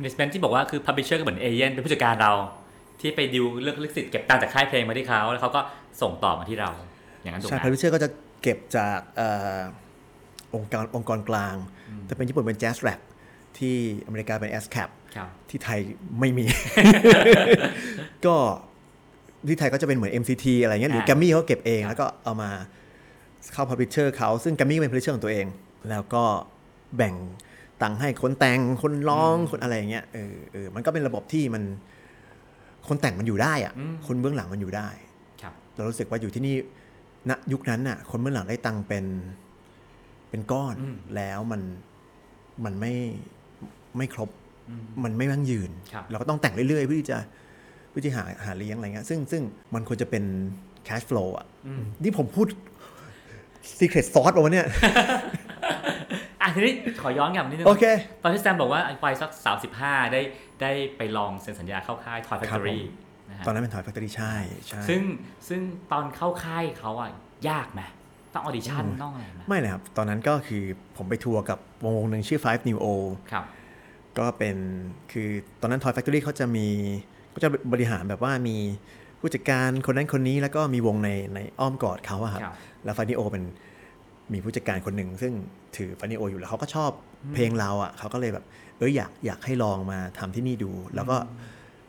[0.00, 2.32] management ที่บอกว่าคือ publisher ก็เหมือนเอเย่นเป็นผู้จัดการเรา
[3.00, 5.60] ที่ไปดิวเรื่องลิขสิทธิ์เก็บตังค์จากค่ายเพลงมาที่เขาแล้วเขาก็
[6.02, 6.70] ส่งต่อมาที่เรา
[7.22, 8.08] อย่างนั้นถูกใช่ไหมพาริเชอร์ก็จะ
[8.42, 11.56] เก็บจากเอ่องค์การองค์กรกลาง
[12.08, 13.00] ถ้าเป็นญี่ปุ่นเป็น JASRAC
[13.58, 15.80] ที่อเมริกาเป็น ASCAP ครับที่ไทย
[16.20, 16.44] ไม่มี
[18.26, 18.36] ก็
[19.48, 22.50] ที่ไทยก็จะเป็นเหมือน MCT อะไรเงี้ยหรืออ่าแกรมมี่เขาเก็บเองแล้วก็เอามา
[23.52, 25.46] เข้า publisher เขาซึ่งแกรมมี่เป็น publisher ของตัวเอง
[25.90, 26.24] แล้วก็
[26.96, 27.14] แบ่ง
[27.82, 31.62] ตังค์ให้คนแต่งคนร้องคนอะไรอย่างเงี้ยเออเออมันก็เป็นระบบที่มัน
[32.88, 33.72] คนแต่งมันอยู่ได้อะ
[34.06, 34.88] คนเบื้องหลังมันอยู่ได้
[35.42, 36.56] ครับเรารู้สึกว่าอยู่ที่นี่
[37.30, 39.04] ณยุคนั้นน่ะ คนเบื้องหลังได้ตังค์เป็น
[40.30, 41.62] เป็นก้อนอืมแล้วมัน
[42.64, 42.94] มันไม่
[43.96, 44.28] ไม่ครบ
[45.04, 47.18] มันไม่ยั่งยืนครับเราก็ต้องแต่งเรื่อยๆเพื่อที่จะ
[47.90, 49.42] เพื่อที่หาหาเลี้ยงอะไรเงี้ยซึ่งซึ่ง
[49.74, 50.24] มันควรจะเป็น
[50.88, 51.46] cash flow อะ
[52.02, 52.46] นี่ผมพูด
[53.78, 54.66] secret sauce ป่าวะเนี่ย
[56.40, 56.72] อะทีนี้
[57.02, 57.84] ขอย้อนกลับนิดนึงโอเค
[58.22, 59.30] ตอนที่แซมบอกว่าไปสัก
[59.72, 60.20] 35ได้
[60.62, 62.86] ได้ไปลองเซ็นสัญญาเข้าค่าย Toy's Factory ครับผม
[63.28, 64.34] นะฮะตอนนั้นเป็นถอย factory ใช่
[64.66, 65.02] ใช่ซึ่ง
[65.48, 65.60] ซึ่ง
[65.92, 67.10] ตอนเข้าค่ายเขาอะ
[67.50, 67.82] ยากไหม
[68.34, 70.62] ต้อง audition ต้องอะไรไหมไม่เลยครับ ตอนนั้นก็คือ
[70.96, 72.86] ผมไปทัวร์กับวงวงหนึ่งชื่อ Five New Old
[73.32, 73.44] ครับ
[74.18, 74.56] ก็เป็น
[75.12, 75.28] คือ
[75.60, 76.66] ตอนนั้น Toy's Factory เขาจะมี
[77.30, 78.56] เขาจะบริหารแบบว่ามี
[79.20, 82.54] ผู้จัดการคนนั้นคนนี้แล้วก็มีวงในในอ้อมกอดเขาอะครับครับ
[82.84, 83.44] แล้ว Five New Old เป็น
[84.32, 85.32] มีผู้จัดการคนหนึ่งซึ่ง
[85.76, 86.90] ถือ Five New Old อยู่แล้วเขาก็ชอบ
[87.34, 88.44] เพลงเราอะเขาก็เลยแบบ
[88.78, 91.16] เอออยากอยากให้ลองมาทำที่นี่ดู แล้วก็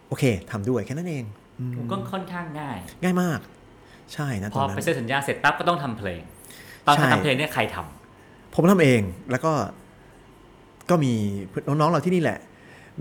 [0.08, 1.26] โอเคทำด้วยแค่นั้นเอง
[1.60, 3.40] อืมก็ค่อนข้างง่าย ง่ายมาก
[4.14, 6.22] ใช่นะพอตอนนั้นไปเซ็นสัญญาเสร็จปั๊บก็ต้องทำเพลง
[6.88, 9.02] ตอนใช่ทำเพลงเนี่ยใครทำผมทำเอง
[9.32, 9.54] แล้วก็
[10.90, 11.14] ก็มี
[11.50, 12.40] เพื่อนน้องๆเราที่นี่แหละ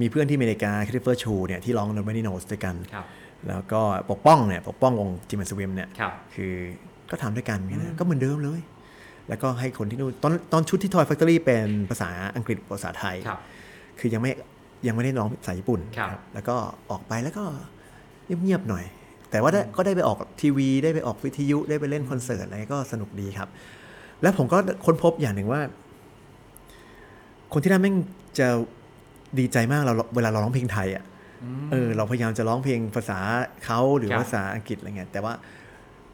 [0.01, 3.07] มีเพื่อนที่อเมริกาคริสโตเฟอร์ชูเนี่ยที่ร้อง Nobody Knows ด้วยกันครับ
[3.49, 6.53] แล้วก็ปกป้องเนี่ยปกป้องวง Gym and Swim เนี่ยครับคือ
[7.11, 8.61] ก็ทำด้วยกันอย่างเงี้ยนะก็เหมือนเดิมเลย
[9.29, 13.39] แล้วก็ให้คนที่นู่นตอนตอนชุดที่ Toy Factory เป็นภาษาอังกฤษภาษาไทยครับ
[13.99, 14.33] คือยังไม่
[14.87, 16.57] ยังไม่ได้ร้องภาษาญี่ปุ่นครับแล้วก็
[16.91, 17.45] ออกไปแล้วก็
[18.43, 18.85] เงียบๆหน่อย
[19.31, 23.49] แต่ว่าได้ก็ได้ไปออกทีวี ได้ไปออกวิทยุได้ไปเล่นคอนเสิร์ตอะไรก็สนุกดีครับ
[24.23, 25.61] แล้วผมก็ค้นพบอย่างหนึ่งว่า
[27.53, 27.97] คนที่นั่นแม่ง
[28.39, 28.49] จะ
[29.39, 31.05] ดีใจมากเราเวลาเราร้องเพลงไทยอะ
[31.73, 33.19] เออเราพยายามจะร้องเพลงภาษา
[33.65, 35.33] เขาหรือครับภาษาอังกฤษอะไรเงี้ยแต่ว่า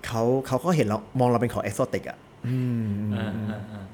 [0.07, 2.19] เขาเขาก็เห็นเรามองเราเป็นของเอ็กโซติกอะ
[2.49, 3.85] อืมเออเออเออ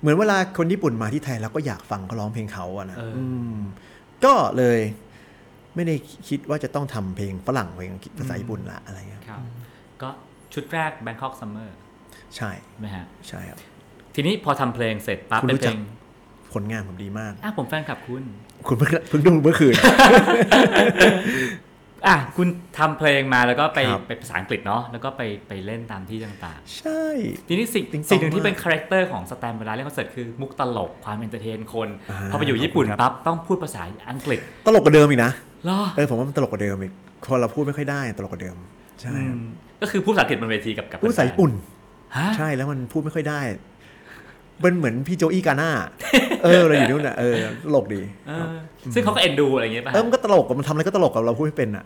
[0.00, 3.24] เหมือนเวลาคนญี่ปุ่นมาที่ไทยเราก็อยากฟังเขาร้องเพลงเขาอะนะเอออื
[3.54, 3.56] ม
[4.24, 4.80] ก็เลย
[5.74, 5.94] ไม่ได้
[6.28, 9.40] คิดว่าจะต้องทำเพลงฝรั่งเพลงอังกฤษภาษาญี่ปุ่นละอะไรเงี้ยครับ
[10.02, 10.08] ก็
[10.54, 11.68] ชุดแรก Bangkok Summer
[12.36, 13.58] ใช่ใช่ไหมฮะใช่ครับ
[14.14, 15.78] ทีนี้พอทำเพลงเสร็จปั๊บคุณเป็นรู้เพจัลกง
[16.54, 18.22] ผลงานผมดีมากอะผมแฟนคลับคุณ
[18.66, 19.74] คุณเพิ่งเพิ่งดูเมื่อคืน
[22.08, 35.32] อะคุณทำเพลงมาแล้วก็ไปครับไปภาษาอังกฤษเนาะแล้วก็ไปไปเล่นตามที่ต่างใช่ๆทีนี้สิ่งติ๊งต๊องสิ่งหนึ่งที่มากเป็น character ของแสตมป์เวลาเล่นคอนเสิร์ตคือมุกตลกความ entertain คนอ่าพอไปอยู่ญี่ปุ่นขอบคุณครับปั๊บต้องพูดภาษาอังกฤษ ตลกกว่าเดิมอีกนะ
[35.64, 36.92] เหรอเออผมว่ามันตลกกว่าเดิมอีก
[37.24, 38.56] พอเราพูดไม่ค่อยได้ตลกกว่าเดิม
[39.00, 39.40] ใช่อืม
[39.82, 41.50] ก็คือพูดภาษาอังกฤษบนเวทีกับกับพูดภาษาญี่ปุ่น
[42.16, 43.40] ฮะใช่แล้วมันพูดไม่ค่อยได้
[44.64, 45.70] มันเหมือนพี่โจอี้กาน่า
[46.44, 48.54] เออเราอยู่นู่นน่ะเออตลกดีเออ
[48.94, 51.84] ซึ่งเขาก็เอ็นดูอะไรอย่างเงี้ยป่ะเออมันก็ตลกอะมันทำอะไรก็ตลกกับเราพูดไม่เป็นอะ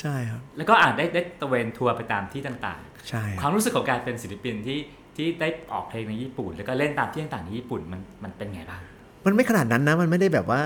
[0.00, 4.78] ใช่ครับ แล้วก็อ่านได้ได้ตระเวนทัวร์ไปตามที่ต่าง ใช่ๆ คครับวามรู้สึกของการเป็นศิลปินที่
[5.16, 8.80] ที่ได้ออกเพลงในญี่ปุ่น แล้วก็เล่นตามที่ต่างๆในญี่ปุ่นมันมันเป็นไงบ้าง
[9.26, 10.62] มันไม่ขนาดนั้นนะ มันไม่ได้แบบว่า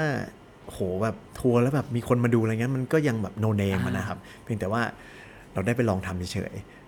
[0.66, 4.82] โหแบบทัวร์แล้วแบบมีคนมาดูอะไรเงี้ยมันก็ยังแบบโนเนมอ่านะครับ เพียงแต่ว่า
[5.54, 6.83] เราได้ไปลองทำเฉยๆ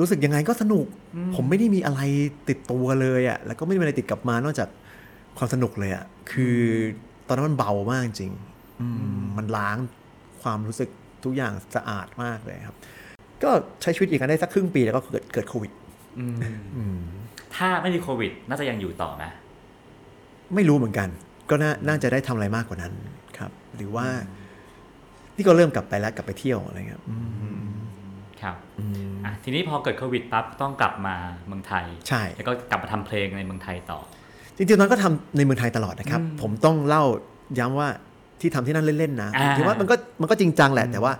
[0.00, 0.86] รู้สึกยังไงก็สนุก
[1.34, 2.00] ผมไม่ได้มีอะไร
[2.48, 4.68] ติดตัวเลยอะ่ะแล้วก็ไม่ได้มีอะไรติดกลับมานอกจาก
[5.38, 6.58] ความสนุกเลยอะ่ะคือ
[7.28, 8.32] ตอนนั้นมันเบามากจริง
[8.80, 8.88] อื
[9.20, 9.76] มมันล้าง
[10.42, 10.90] ความรู้สึก
[11.24, 12.76] ทุกอย่างสะอาดมากเลยครับ
[13.42, 13.50] ก็
[13.82, 15.72] ใช้ชีวิตอย่างนั้นได้สักครึ่งปีแล้วก็เกิดเกิดโควิด
[16.18, 16.98] อืม
[17.56, 19.24] ถ้าไม่มีโควิด น่าจะยังอยู่ต่อไหม
[20.54, 21.08] ไม่รู้เหมือนกัน
[21.50, 22.92] ก็น่าน่าจะได้ทำอะไรมากกว่านั้น
[23.38, 24.06] ครับ หรือว่า
[25.36, 27.16] นี่ก็เริ่มกลับไปแล้วกลับไปเที่ยวอะไรเงี้ยอื
[27.72, 27.75] ม
[28.42, 31.14] ครับอืมอะทีนี้พอเกิดโควิดปั๊บต้องกลับมา
[31.46, 34.00] เมืองไทย ใช่ แล้วก็กลับมาทำเพลงในเมืองไทยต่อ
[34.56, 37.04] จริงๆตอนนั้นก็ทำในเมืองไทยตลอดนะครับอืมผมต้องเล่า
[37.58, 37.88] ย้ำว่า
[38.40, 41.12] ที่ทำที่นั่นเล่นๆนะอ่าถือว่ามันก็มันก็จริงจังแหละ แต่ว่า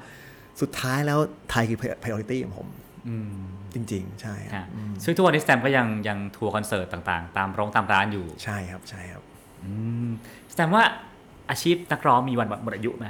[0.61, 1.19] สุดท้ายแล้ว
[1.51, 2.67] ไทยคือ priority ของผม
[3.09, 3.31] อืม
[3.75, 9.23] จริง ๆ ใช่คฮะรับอืมซึ่งทุกวันนี้สแตมก็ยังยังทัวร์คอนเสิร์ตต่างๆ ตามโรงตามร้านอยู่ ใช่ครับ ใช่ครับ
[9.65, 9.73] อื
[10.07, 10.09] ม
[10.53, 10.85] สแตมว่า
[11.51, 13.07] อาชีพนักร้องมีวันหมดอายุไหม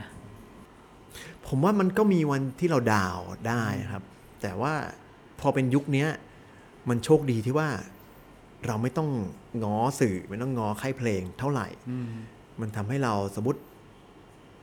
[1.49, 4.03] ผมว่ามันก็มีวันที่เราดาวน์ได้ครับ
[4.43, 4.73] แต่ว่า
[5.41, 6.09] พอเป็นยุคเนี้ย
[6.89, 7.69] มันโชคดีที่ว่า
[8.67, 9.09] เราไม่ต้อง
[9.63, 11.69] ง้อสื่อไม่ต้องง้อค่ายเพลงเท่าไหร่
[12.61, 13.61] มันทำให้เราสมมติ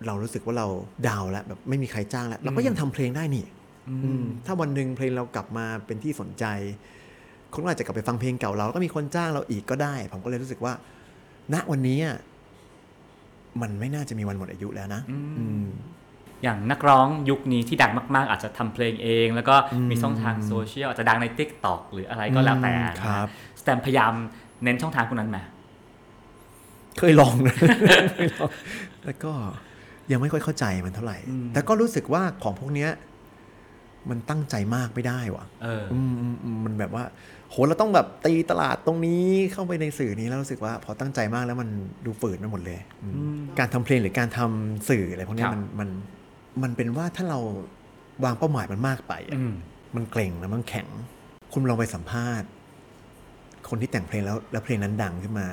[0.05, 0.67] เรารู้สึกว่าเรา
[1.09, 3.45] ดาวน์แล้วแบบไม่มีใครจ้างแล้วเราก็ยังทำเพลงได้นี่
[3.89, 6.45] อืมถ้าวันหนึ่งเพลงเรากลับมาเป็นที่สนใจ
[7.53, 10.73] คนก็อาจจะกลับไปฟังเพลงเก่าเราแล้วก็มีคนจ้างเราอีกก็ได้ ผมก็เลยรู้สึกว่า
[11.53, 12.17] ณวันนี้อะ
[13.61, 15.01] มันไม่น่าจะมีวันหมดอายุแล้วนะ
[16.43, 19.55] อืมอย่างนักร้องยุคนี้ที่ดังมากๆ อาจจะทำเพลงเอง แล้วก็
[19.89, 23.27] มีอืมช่องทางโซเชียลอาจจะดังใน Tik t o อกหรืออะไรก็แล้วแต่อืมนะครับ
[23.61, 24.13] สแตมพยายาม
[24.63, 25.37] เน้นช่องทางพวกนั้นไหม
[26.99, 27.55] เคยลองนะ
[28.13, 28.49] เคยลอง
[29.05, 29.31] แล้วก็
[30.11, 31.17] ยังไม่ค่อยเข้าใจมันเท่าไหร่
[31.53, 32.89] แต่ก็รู้สึกว่าของพวกเนี้ย
[34.09, 37.03] มันตั้งใจมากไม่ได้ว่ะเอออืมอืมอืมมันแบบว่า
[37.49, 41.69] โหเราต้องแบบตีตลาดตรงนี้เข้าไปในสื่อนี้แล้วรู้สึกว่า พอตั้งใจมากแล้วมัน
[42.05, 45.89] ดูฝืนไปหมดเลยอืมการทำเพลงหรือการทำสื่ออะไรพวกเนี้ยครับมันมัน
[46.63, 47.39] มันเป็นว่าถ้าเรา
[48.23, 49.53] วางเป้าหมายมันมากไปอะอืม
[49.95, 50.87] มันเกร็งแล้วมันแข็ง
[51.53, 52.47] คุณลองไปสัมภาษณ์
[53.69, 55.47] คนที่แต่งเพลงแล้วแล้วเพลงนั้นดังขึ้นมา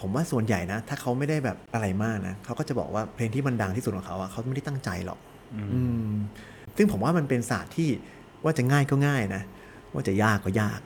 [0.00, 5.18] ผมว่าส่วนใหญ่นะ ถ้าเขาไม่ได้แบบอะไรมากนะเขาก็จะบอกว่าเพลงที่มันดังที่สุดของเขาอะเขาไม่ได้ตั้งใจหรอก
[5.56, 6.10] อืม
[6.76, 7.88] ซึ่งผมว่ามันเป็นศาสตร์ที่
[8.44, 9.42] ว่าจะง่ายก็ง่ายนะ
[9.92, 10.80] ว่าจะยากก็ยาก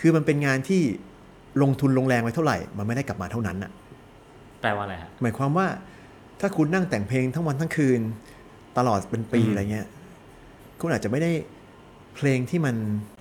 [0.00, 0.80] คือมันเป็นงานที่
[1.62, 3.70] ลงทุนลงแรงไว้เท่าไหร่ มันไม่ได้กลับมาเท่านั้นอะ
[4.60, 5.66] แปลว่าอะไรฮะหมายความว่า
[6.40, 8.00] ถ้าคุณนั่งแต่งเพลงทั้งวันทั้งคืน
[8.78, 9.86] ตลอดเป็นปีอืมอะไรเงี้ย
[10.80, 11.32] คุณอาจจะไม่ได้
[12.14, 12.76] เพลงที่มัน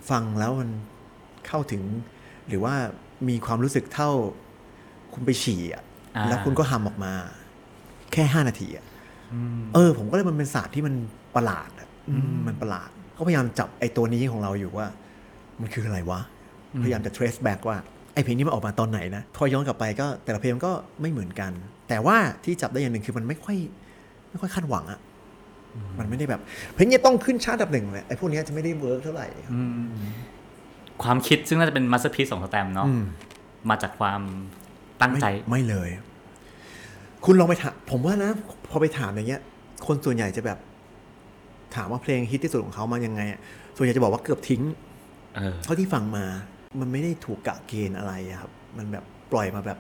[0.10, 0.70] ฟังแล้วมัน
[1.48, 1.84] เข้าถึง
[2.48, 2.76] หรือว่า
[3.30, 4.10] มีความรู้สึกเท่า
[5.14, 5.84] คุณไปฉี่อะ
[6.16, 7.14] อ่าแล้วคุณก็ทำออกมา
[8.14, 8.86] แค่ห้านาทีอะ
[9.74, 10.96] เออ ผมก็เลยมันเป็นศาสตร์ที่มัน
[11.36, 14.88] ประหลาดอะอืมมันประหลาดก็พยายามจับไอ้ตัวนี้ของเราอยู่ว่า
[15.62, 16.20] มันคืออะไรวะ
[16.84, 17.78] พยายามจะ trace back ว่า
[18.14, 21.52] ไอ้เพลงนี้มันออกมาตอนไหนนะพอย้อนกลับไปก็แต่ละเพลงมันก็ไม่เหมือนกัน
[21.90, 23.58] แต่ว่าที่จับได้อย่างหนึ่งคือมันไม่ค่อย
[24.30, 25.00] ไม่ค่อยคาดหวังอะ
[26.00, 26.42] มันไม่ได้แบบ
[26.74, 29.28] เพลงนี้ต้องขึ้นชาร์ตอันดับหนึ่งเลยไอ้พวกเนี้ยจะไม่ได้ work เท่าไหร่
[31.04, 33.04] ความคิดซึ่งน่าจะเป็น masterpiece ของสแตมป์เนาะอืม
[33.70, 34.22] มาจากความ
[35.02, 35.90] ตั้งใจไม่ไม่เลย
[37.26, 38.32] คุณลองไปถามผมว่านะ
[38.70, 39.42] พอไปถามอย่างเงี้ย
[39.88, 40.58] คนส่วนใหญ่จะแบบ
[41.76, 43.40] ถามว่าเพลงฮิตที่สุดของเขามายังไงอะ
[43.76, 44.62] ส่วนใหญ่จะบอกว่าเกือบทิ้ง
[45.36, 46.26] เออเท่าที่ฟังมา
[46.82, 49.80] มันไม่ได้ถูกกะเกณฑ์อะไรอะครับ มันแบบปล่อยมาแบบ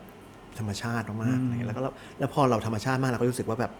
[0.60, 3.71] ธรรมชาติมากๆอะไรเงี้ยแล้วก็แล้วแล้วพอเราธรรมชาติมากเราก็รู้สึกว่าแบบ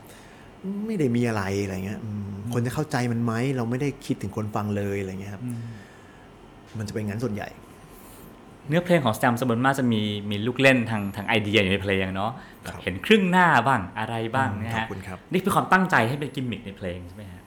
[0.88, 5.44] ไม่ได้มีอะไรอะไรเงี้ยอืมคนจะเข้าใจมันไหมเราไม่ได้คิดถึงคนฟังเลยอะไรเงี้ยครับ
[6.78, 7.50] มันจะเป็นงั้นส่วนใหญ่
[8.68, 17.44] เนื้อเพลงของแสตมป์สมบูรณ์มากจะมีมีลูกเล่นทางทางไอเดียอยู่ในเพลงเนาะแบบครับเห็นครึ่งหน้าบ้างอะไรบ้างอืมนะขอบคุณครับฮะนี่เป็นความตั้งใจให้เป็นกิมมิคในเพลงใช่ไหมฮะ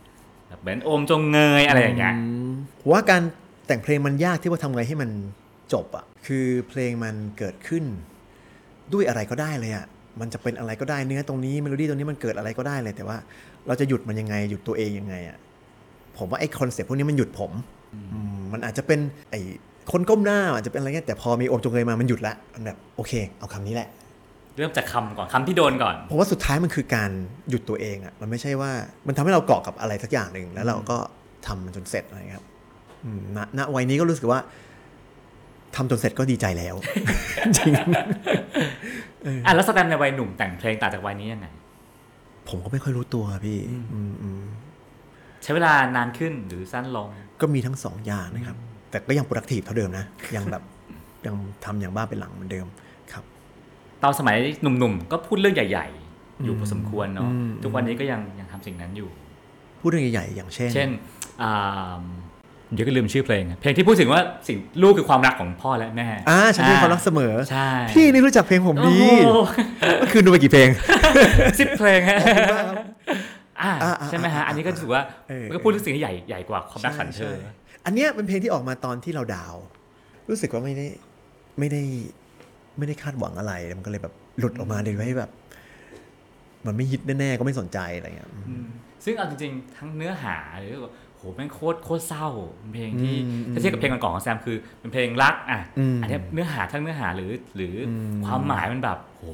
[0.49, 2.15] แบบเหมือนโอมจงเงยอะไรอย่างเงี้ย
[2.49, 2.51] ม
[2.81, 3.23] ผมว่าการ
[3.67, 5.11] แต่งเพลงมันยากที่ว่าทำไงให้มัน
[5.73, 7.85] จบอะคือเพลงมันเกิดขึ้น
[8.93, 9.87] ด้วยอะไรก็ได้เลยอะ
[10.21, 13.17] มันจะเป็นอะไรก็ได้เนื้อตรงนี้เมโลดี้ตรงนี้มันเกิดอะไรก็ได้เลย แต่ว่า
[13.67, 15.39] เราจะหยุดมันยังไงหยุดตัวเองยังไงอะ
[16.19, 17.53] ผมว่าไอ้ concept พวกนี้มันหยุดผม
[17.95, 19.01] อืมมันอาจจะเป็น
[19.31, 19.41] ไอ้
[19.93, 23.89] คนก้มหน้าอาจจะเป็นอะไรเงี้ยแต่พอมีโอมจงเงยมามันหยุดละมันแบบโอเค เอาคำนี้แหละ
[24.57, 27.11] เริ่มจากคำก่อนคำที่โดนก่อนผมว่าสุดท้ายมันคือการ
[27.51, 28.71] หยุดตัวเองอะมันไม่ใช่ว่า
[29.07, 30.99] มันทำให้เราเกาะกับอะไรสักอย่างหนึ่งแล้วเราก็
[31.47, 32.47] ทำมันจนเสร็จอะไรครับ
[33.05, 34.41] อืมณณวัยนี้ก็รู้สึกว่า
[35.77, 36.75] ทำจนเสร็จก็ดีใจแล้ว
[37.57, 37.73] จริง
[39.47, 41.47] อะแล้วแสตมป์ในวัยหนุ่มแต่งเพลงต่างจากวัยนี้ยังไง
[42.49, 44.45] ผมก็ไม่ค่อยรู้ตัวพี่อืมอืม
[45.43, 47.09] ใช้เวลานานขึ้นหรือสั้นลง
[47.41, 48.57] ก็มีทั้งสองอย่างนะครับ
[48.91, 50.05] แต่ก็ยัง productive เท่าเดิมนะ
[50.37, 50.63] ยังแบบ
[51.27, 51.35] ยัง
[51.65, 52.67] ทำอย่างบ้าเป็นหลังเหมือนเดิม
[53.13, 53.25] ครับ
[54.03, 55.87] ตอนสมัยหนุ่มๆ ก็พูดเรื่องใหญ่
[56.17, 59.09] ๆ อยู่พอสมควรเนาะอืมทุกวันนี้ก็ยังยังทำสิ่งนั้นอยู่
[59.81, 60.91] พูดเรื่องใหญ่ๆอย่างเช่น เช่น
[61.43, 62.03] อ่า
[62.73, 69.41] เดี๋ยวก็ลืมชื่อเพลงอะเพลงที่พูดถึงว่าสิ่งลูกคือความรักของพ่อและแม่อ่าฉันมีความรักเสมอใช่พี่นี่รู้จักเพลงผมดีโอ้โห
[69.99, 70.69] เมื่อคืนดูไปกี่เพลง
[71.61, 72.19] สิบเพลงฮะ
[73.63, 77.53] อ่าอ่าอ่าใช่ไหมฮะอันนี้ก็ถือว่าเออมันก็พูดเรื่องสิ่งที่ใหญ่ใหญ่กว่าความรักสันเธอใช่ใช่
[77.87, 79.65] อันเนี้ยเป็นเพลงที่ออกมาตอนที่เราดาวน์
[80.29, 80.87] รู้สึกว่าไม่ได้
[81.59, 81.83] ไม่ได้
[82.79, 85.31] ไม่ได้คาดหวังอะไรมันก็เลยแบบหลุดออกมาโดยที่แบบ
[86.67, 88.31] มันไม่ฮิตแน่ๆก็ไม่สนใจอะไรเงี้ย
[89.05, 99.25] ซึ่งเอาจริงๆทั้งเนื้อหาหรือว่าโห แม่งโคตรโคตรเศร้าเป็นเพลงที่อืมถ้าเทียบกับเพลงก่อนๆของแซมคือเป็นเพลงรักอะอืมอันเนี้ยเนื้อหาทั้งเนื้อหาหรือ หรืออมความหมายมันแบบโห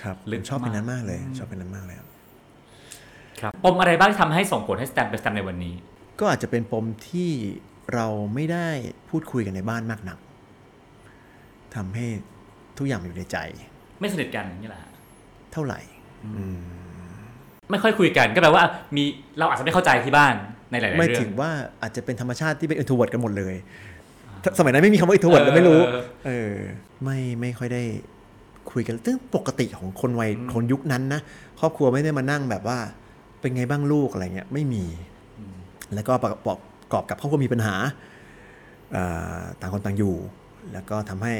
[0.00, 2.08] ครับลึกผมชอบเพลงนั้นมากมากเลย ชอบเพลงนั้นมากเลยครับ
[3.40, 5.74] ครับปมอะไรบ้างที่ทำให้ส่งผลให้แสตมป์เป็นแสตมป์ในวันนี้
[6.20, 7.30] ก็อาจจะเป็นปมที่
[7.94, 8.68] เราไม่ได้
[9.10, 10.18] พูดคุยกันในบ้านมากนัก
[11.74, 12.06] ทำให้
[12.78, 13.38] ทุกอย่างมันอยู่ในใจ
[14.00, 14.92] ไม่สนิทกันอย่างนี้แหละฮะ
[15.52, 15.80] เท่าไหร่
[17.70, 18.64] ไม่ค่อยคุยกันก็แปลว่า
[18.96, 19.04] มี
[19.38, 20.34] เราอาจจะไม่เข้าใจที่บ้าน
[20.72, 21.50] ในหลายๆไม่เรื่อถึงงว่า
[21.82, 23.54] อาจจะเป็นธรรมชาติที่เป็น introvert กันหมดเลย
[24.58, 26.52] สมัยนั้นไม่มีคำว่า introvert เราไม่รู้เออเออ
[27.04, 27.82] ไม่ไม่ค่อยได้
[28.72, 31.20] คุยกันซึ่งปกติของคนวัยคนยุคนั้นนะ
[31.60, 32.78] ครอบครัวไม่ได้มานั่งแบบว่า
[33.40, 34.84] เป็นไงบ้างลูกอะไรเงี้ยไม่มี
[35.94, 37.74] แล้วก็ประกอบประกอบกับครอบครัวมีปัญหา
[38.96, 40.14] อ่าต่างคนต่างอยู่
[40.72, 41.34] แล้วก็ทำให้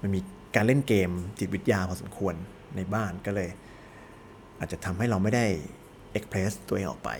[0.00, 0.20] มันมี
[0.54, 2.34] การเล่นเกมจิตวิทยาพอสมควร
[2.76, 3.48] ในบ้านก็เลย
[4.58, 5.46] อาจจะทำให้เราไม่ได้
[6.12, 7.10] express ตัวเองออกไป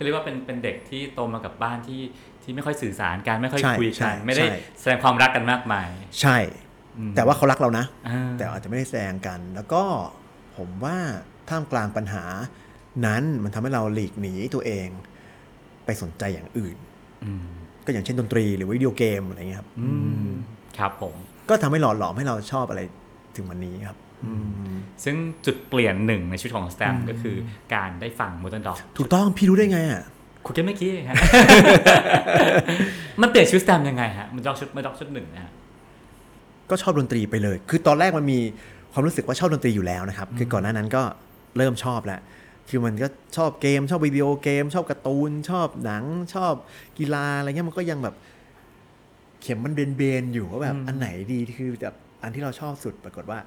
[0.00, 2.02] ก็เรียกว่าเป็นเป็นเด็กที่โตมากับบ้านที่
[2.42, 5.88] ที่ไม่ค่อยสื่อสารกันไม่ค่อยใช่คุยใช่กันไม่ได้ใช่แสดงความรักกันมากมาย
[6.20, 6.36] ใช่
[7.16, 9.82] แต่ว่าเขารักเรานะอ่าแต่อาจจะไม่ได้แสดงกัน แล้วก็
[10.56, 10.96] ผมว่า
[11.48, 12.24] ท่ามกลางปัญหา
[13.06, 14.88] นั้นมันทำให้เราหลีกหนีตัวเอง
[15.84, 16.76] ไปสนใจอย่างอื่น
[17.24, 17.46] อืม
[17.84, 19.68] ก็อย่างเช่นดนตรีหรือวิดีโอเกมอะไรเงี้ยครับ
[20.78, 21.14] ครับผม
[21.48, 22.80] ก็ทำให้หล่อหลอมให้เราชอบอะไร
[23.36, 23.96] ถึงวันนี้ครับ
[25.04, 27.36] ซึ่งจุดเปลี่ยนหนึ่งในชีวิตของสแตมก็คือ
[27.74, 30.02] การได้ฟัง Modern Dog ถูกต้องพี่รู้ได้ไงอะ
[30.46, 31.16] คุยกันเมื่อกี้เองฮะ
[33.20, 35.52] มันเปลี่ยนชีวิตสแตมยังไงฮะมันดอกชุดมันดอกชุดหนึ่งนะฮะ
[36.70, 38.38] ก็ชอบดนตรีไปเลย คือตอนแรกมันมี
[38.92, 41.02] ความรู้สึกว่าชอบดนตรีอยู่แล้วนะครับ คือก่อนหน้านั้นก็
[41.56, 42.20] เริ่มชอบแล้ว
[42.68, 46.04] คือมันก็ชอบเกม ชอบวิดีโอเกม ชอบการ์ตูน ชอบหนัง
[46.34, 46.54] ชอบ
[46.98, 48.14] กีฬาอะไรเงี้ยมันก็ยังแบบ
[49.42, 53.38] เข็มมันเบนๆอยู่ว่าแบบอันไหนดีคือแบบอันที่เราชอบสุดปรากฏว่า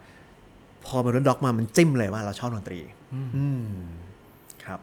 [0.86, 2.80] พอมันรถด็อกมามันจิ้มเลยว่าเราชอบดนตรี
[3.14, 3.66] อืม
[4.66, 4.80] ครับ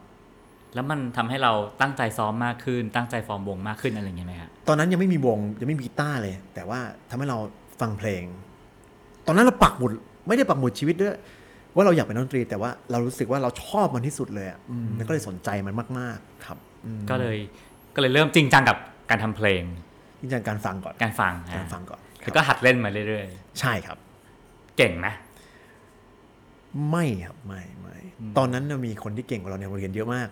[0.74, 7.38] แล้วมันทำให้เราตั้งใจซ้อมมากขึ้น ตั้งใจฟอร์มวงมากขึ้นอะไรอย่างเงี้ยไหมฮะตอนนั้นยังไม่มีวงยังไม่มีกีตาร์เลย แต่ว่าทำให้เรา
[7.80, 8.22] ฟังเพลง
[9.26, 9.90] ตอนนั้นเราปักหมุด
[10.26, 11.14] ไม่ได้ปักหมุดชีวิตด้วย
[11.74, 17.36] ว่าเราอยากเป็นนักดนตรี แต่ว่าเรารู้สึกว่าเราชอบมันที่สุดเลยอะอืมแล้วก็เลยสนใจมันมาก ๆ ครับอืมก็เลย
[17.94, 18.76] ก็เลยเริ่มจริงจังกับ
[19.10, 19.62] การทำเพลง
[20.20, 23.26] จริงๆการฟังก่อนการฟังการอะฟังก่อนคแล้รับวก็หัดเล่นมาเรื่อย
[23.60, 25.08] ใช่ครับๆเก่งไหม
[26.88, 27.96] ไม่ครับไม่ไม่
[28.38, 30.28] ตอนนั้นน่ะมีคนที่เก่งกว่าเราในโรงเรียนเยอะมาก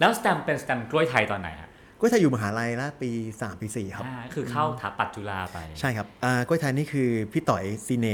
[0.00, 8.06] แล้วสแตมเป็นสแตมกล้วยไทยตอนไหนฮะกล้วยไทยอยู่มหาลัยละปี 3 ปี 4 ครับอ่าคือเข้าถาปัดจุฬาไป ใช่ครับอ่ากล้วยไทยนี่คือพี่ต่อยซีเน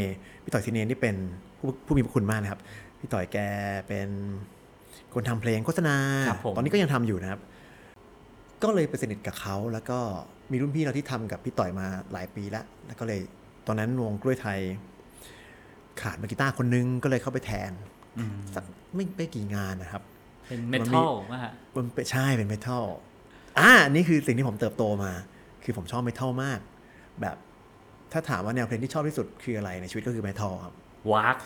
[0.45, 1.17] พี่ต่อยซีเนนี่เป็น
[1.61, 2.61] ผู้ผู้มีพระคุณมากนะครับ
[3.01, 3.39] พี่ต่อยแก
[3.89, 4.09] เป็น
[5.15, 5.97] คนทำเพลงโฆษณา
[6.29, 7.41] ครับผมตอนนี้ก็ยังทำอยู่นะครับ
[8.63, 9.99] ก็เลยไปสนิทกับเขาแล้วก็
[10.53, 13.21] มีรุ่นพี่เราที่ทำกับพี่ต่อยมาหลายปีแล้วแล้วก็เลย
[13.67, 14.61] ตอนนั้นวงกล้วยไทย
[16.03, 17.73] ขาดมากีตาร์คนนึงก็เลยเข้าไปแทน
[18.19, 20.03] อืมสักไม่ไม่กี่งานนะครับ
[20.49, 22.85] เป็นเมทัลว่าฮะมันเป็นใช่เป็นเมทัล
[23.59, 25.13] อ่านี่คือสิ่งที่ผมเติบโตมา
[25.65, 26.61] คือผมชอบเมทัลมาก
[27.21, 27.37] แบบ
[28.13, 30.75] ถ้าถามว่าแนวเพลงที่ชอบที่สุดคืออะไรในชีวิตก็คือเมทัลครับ
[31.13, 31.37] วาก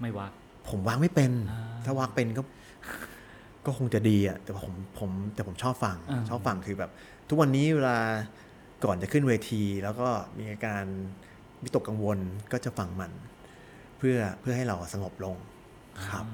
[0.00, 0.32] ไม่วาก
[0.68, 2.42] ผมวางไม่เป็นอ่าถ้าวางเป็นก็
[3.66, 6.90] ก็คงจะดีอะแต่ผมผมแต่ผมชอบฟังอ่าชอบฟังคือแบบ
[7.28, 7.98] ทุกวันนี้เวลา
[8.84, 10.84] ก่อนจะขึ้นเวที แล้วก็มีอาการ
[11.62, 12.18] วิตกกังวล
[12.52, 13.12] ก็จะฟังมัน
[14.00, 15.36] เพื่อเพื่อให้เราสงบลง
[16.08, 16.24] ครับ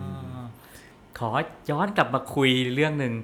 [0.00, 0.44] อ่า
[1.18, 1.28] ขอ
[1.70, 3.14] ย้อนกลับมาคุยเรื่องหนึ่ง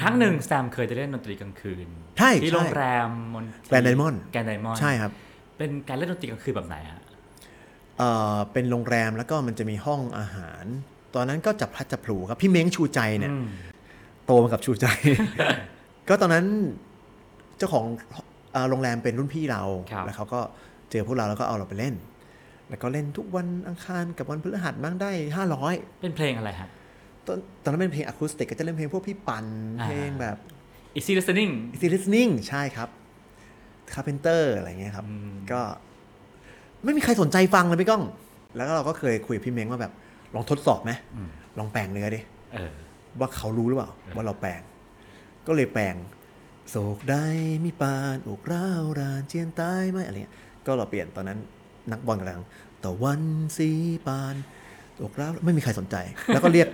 [0.00, 5.12] ครั้งหนึ่งแสตมป์เคยจะเล่นดนตรีกลางคืนใช่ที่ใช่โรงแรมมนแกรนด์ไดมอนด์แกรนด์ไดมอนด์ใช่ครับ
[5.56, 7.00] เป็นการเล่นดนตรีกลางคืนแบบไหนฮะ
[7.98, 10.64] เอ่อเป็นโรงแรมแล้วก็มันจะมีห้องอาหาร
[11.14, 13.46] ตอนนั้นก็จับพลัดจับผลูครับพี่เม้งชูใจเนี่ยอืม
[14.26, 14.86] โตมากับชูใจ
[16.08, 16.46] ก็ตอนนั้น
[17.58, 17.84] เจ้าของ
[18.52, 20.40] เอ่อโรงแรมเป็นรุ่นพี่เราครับแล้วเขาก็
[20.90, 21.94] เจอพวกเราแล้วก็เอาเราไปเล่น
[22.68, 26.68] แล้วก็เล่นทุกวันอังคารกับวันพฤหัสบ้างได้ห้าร้อยเป็นเพลงอะไรฮะ
[27.26, 29.44] ตอนตอนนั้นเป็นเพลงอะคูสติกก็จะเล่นเพลงพวกพี่ปัน
[29.80, 30.36] อ่าเพลงแบบ
[30.98, 32.88] easy listening easy listening ใช่ครับ
[33.92, 35.60] carpenter อะไรเงี้ยครับอืมก็
[36.84, 38.02] ไม่มีใครสนใจฟังเลยพี่ก้อง
[38.56, 39.92] แล้วก็เราก็เคยคุยกับพี่เม้งว่าแบบ
[40.34, 41.28] ลองทดสอบไหมอืม
[41.58, 42.20] ลองแปลงเนื้อดิ
[42.54, 42.72] เออ
[43.18, 44.60] ว่าเขารู้หรือเปล่า ว่าเราแปลง
[45.46, 45.94] ก็เลยแปลง
[46.70, 47.26] โศกได้
[47.64, 50.34] มีปานอกร้าวรานเจียนตายไหมอะไรเงี้ย
[50.66, 51.38] ก็เราเปลี่ยนตอนนั้น
[51.92, 52.42] นักบอลกำลัง
[52.84, 53.22] ตะวัน
[53.56, 53.70] สี
[54.06, 54.34] ปาน
[55.02, 55.96] อกร้าวไม่มีใครสนใจ
[56.28, 56.68] แล้วก็เรียก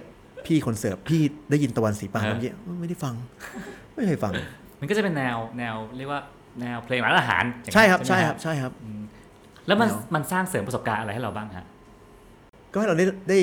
[0.47, 3.15] พี่คนเสิร์ฟพี่ได้ยินตะวันสีปานฮะเมื่อกี้ไม่ได้ฟัง
[3.95, 4.33] ไม่เคยฟัง
[4.81, 6.21] มันก็จะเป็นแนวแนวเรียกว่า
[6.61, 9.03] แนวเพลงร้านอาหารอย่างนั้นใช่ครับไหมใช่คฮะรับใช่ครับอืม
[9.67, 11.67] แล้วมันแนวมันสร้างเสริมประสบการณ์อะไรให้เราบ้างฮะ
[12.73, 13.39] ก็ให้เราได้ได้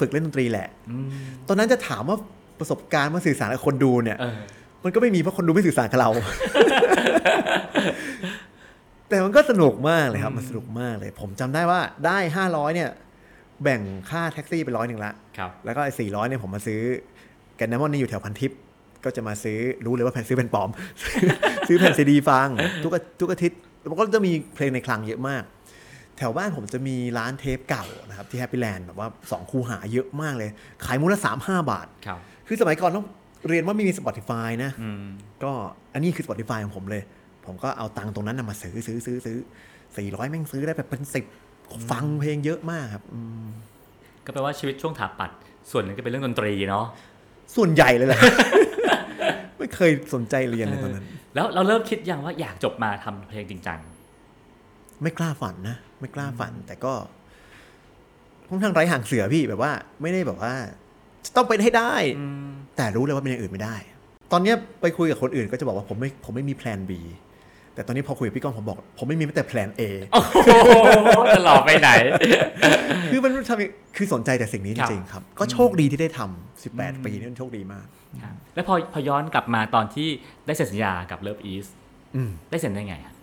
[0.00, 1.08] ฝึกเล่นดนตรีแหละอืม
[1.48, 2.16] ตอนนั้นจะถามว่า
[2.60, 4.38] ประสบการณ์มาสื่อสารกับคนดูเนี่ยเออ
[4.84, 6.10] มันก็ไม่มีเพราะคนดูไม่สื่อสารกับเรา
[9.12, 12.90] แต่มันก็สนุกมากเลยครับ มันสนุกมากเลย ผมจำได้ว่าได้ห้าร้อยเนี่ย
[13.62, 16.80] แบ่งค่าแท็กซี่ไปร้อยหนึ่งละครับแล้วก็ไอ้สี่ร้อยเนี่ยผมมาซื้อ
[17.56, 18.58] แกรนด์ไดมอนด์นี่อยู่แถวพันทิพย์
[19.04, 20.70] ก็จะมาซื้อรู้เลยว่าแผ่นซื้อเป็นปลอม
[21.68, 22.48] ซื้อแผ่นซีดีฟัง
[22.84, 23.58] ทุกอาทุกอาทิตย์
[23.90, 25.42] มันก็จะมีเพลงในคลังเยอะมาก
[26.18, 30.50] แถวบ้านผมจะมีร้านเทปเก่านะครับ ที่แฮปปี้แลนด์แบบว่าสองคูหาเยอะมากเลย
[30.84, 33.06] ขายม้วนละสามห้าบาทครับคือสมัยก่อนต้อง
[33.48, 35.04] เรียนว่าไม่มี Spotify นะอืม
[35.42, 35.52] ก็
[35.94, 37.02] อันนี้คือ Spotify ของผมเลย
[37.46, 39.38] ผมก็เอาตังค์ตรงนั้นนะมาซื้อซื้อซื้อซื้อ
[39.96, 41.24] สี่ร้อยแม่งซื้อได้แบบเป็นสิบ
[41.90, 43.46] ฟังเพลงเยอะมากครับอืม
[44.24, 45.30] ก็แปลว่าชีวิตช่วงถาปัด
[45.70, 46.84] ส่วนหนึ่งก็เป็นเรื่องดนตรีเนาะ
[47.56, 48.20] ส่วนใหญ่เลยแหละ
[49.58, 53.78] ไม่เคยสนใจเรียนเลยตอนนั้น แล้วเราเริ่มคิดยังว่าอยากจบมาทำเพลงจริงจัง
[55.02, 56.92] ไม่กล้าฝันนะไม่กล้าฝัน แต่ก็
[58.48, 60.52] ค่อนข้างไร้ห่างเสือพี่แบบว่า ไม่ได้แบบว่า
[61.26, 63.76] จะต้องเป็นให้ได้อืมแต่รู้เลยว่าเป็นอย่างอื่นไม่ได้
[64.32, 66.92] ตอนเนี้ยไปคุยกับคนอื่นก็จะบอกว่าผมไม่ผมไม่มี plan B
[67.74, 69.82] แต่ตอนนี้พอคุยกับพี่ก้องผมบอก ผมไม่มีแม้แต่ plan A
[70.12, 70.34] โอ้โห
[71.34, 71.90] จะหลอกไปไหน
[73.10, 77.86] คือมันทำคือสนใจแต่สิ่งนี้คจรับริงๆครับ ก็โชคดีที่ได้ทำ18 ปีนี่มันโชคดีมาก
[78.22, 80.08] ครับแล้วพอพอย้อนกลับมาตอนที่
[80.46, 81.66] ได้เซ็นสัญญากับ LOVEiS
[82.16, 83.14] อืมได้เซ็นได้ไงอะ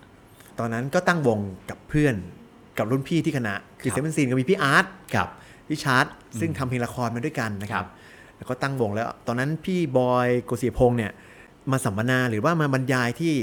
[0.60, 2.16] ตอนนั้นก็ตั้งวงกับเพื่อน
[2.78, 4.86] กับรุ่นพี่ที่คณะ คือครับ 7thSCENE ก็มีพี่อาร์ต
[5.16, 5.28] กับ
[5.68, 6.06] พี่อาร์ต
[6.40, 7.90] ซึ่งทำเพลงละครมาด้วยกันนะคครัรับบ
[8.38, 11.12] แล้วก็ตั้งวงแล้ว ตอนนั้นพี่บอยโกสิยพงษ์เนี่ย
[11.72, 13.34] มาสัมมนาหรือว่ามาบรรยายที่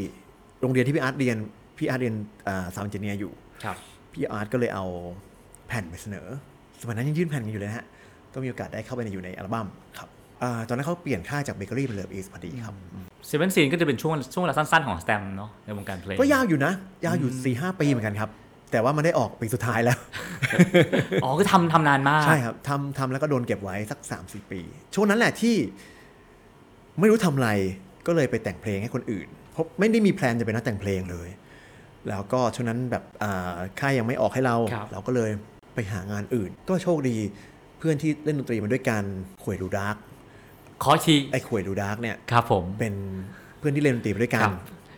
[0.61, 1.37] โรงเรียนที่พี่อาร์ตเรียน
[1.79, 2.15] พี่อาร์ตเรียน
[2.75, 3.33] sound engineer อยู่
[3.65, 3.77] ครับ
[4.13, 4.87] พี่อาร์ตก็เลยเอา
[5.69, 6.27] แผ่นไปเสนอ
[6.81, 7.87] สมัยนั้นยังยื่นแผ่นกันอยู่เลยนะฮะ
[8.35, 9.67] ก็มีโอกาสได้เข้าไปในอยู่ในอัลบั้ม
[9.99, 10.09] ครับ
[10.43, 12.75] อ่าตอนนั้นเขาเปลี่ยนค่ายจากเบเกอรี่เป็น Love Is พอดีครับ
[13.27, 16.73] เซเว่นซีนก็จะเป็นช่วงช่วงเวลาสั้นๆของแสตมป์เนาะในวงการเพลงก็ยาวอยู่นะ
[17.05, 18.31] ยาวอยู่สี่ห้าปีเหมือนกันครับ
[18.73, 19.99] แต่ว่ามันได้ออกปีสุดท้ายแล้ว
[21.25, 24.61] อ๋อคือทำทำนานมาก ใช่ครับทำทำแล้วก็โดนเก็บไว้สักสามสี่ปี
[24.95, 25.55] ช่วงนั้นแหละที่
[27.01, 27.51] ไม่รู้ทำอะไร
[28.07, 31.29] ก็เลยไปแต่งเพลงให้คนอื่น เพราะไม่ได้มี plan จะเป็นนักแต่งเพลงเลย
[32.09, 35.31] แล้วก็ช่วงนั้นแบบอ่าค่ายยังไม่ออกให้เราครับเราก็เลย
[35.75, 37.17] ไปหางานอื่น ก็โชคดี
[37.79, 39.03] เพื่อนที่เล่นดนตรีมาด้วยกัน
[39.43, 39.97] ขวยดูดาร์ก
[40.83, 42.95] ขออีกทีไอ้ขวยดูดาร์กเนี่ยครับผมเป็น
[43.59, 44.53] เพื่อนที่เล่นดนตรีมาด้วยกันครับ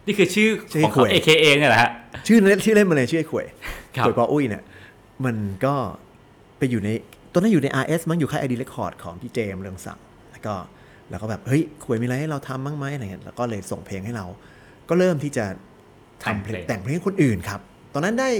[0.06, 1.90] นี่คือชื่อชื่อของเขาขวย AKA เนี่ยแหละฮะ
[2.26, 3.46] ชื่อเล่นชื่อเล่นมาเลยชื่อไอ้ขวย
[3.96, 4.62] ครับขวยปออุ้ยเนี่ย
[5.24, 5.74] มันก็
[6.58, 6.88] ไปอยู่ใน
[7.32, 10.54] ตอนนั้นอยู่ใน RS มั้งอยู่ค่าย ID Record ของพี่เจมส์เรืองศักดิ์แล้วก็
[11.10, 14.26] แล้วก็แบบเฮ้ยขวยมีอะไรให้เราทำบ้างไหมอะไรเงี้ยแล้วก็เลยส่งเพลงให้เรา
[14.88, 15.44] ก็เริ่มที่จะ
[16.24, 17.60] ทำเพลงแต่แต่งงเพเพลลงงให้คนอื่นครับ
[17.94, 18.30] ตอนนั้นได้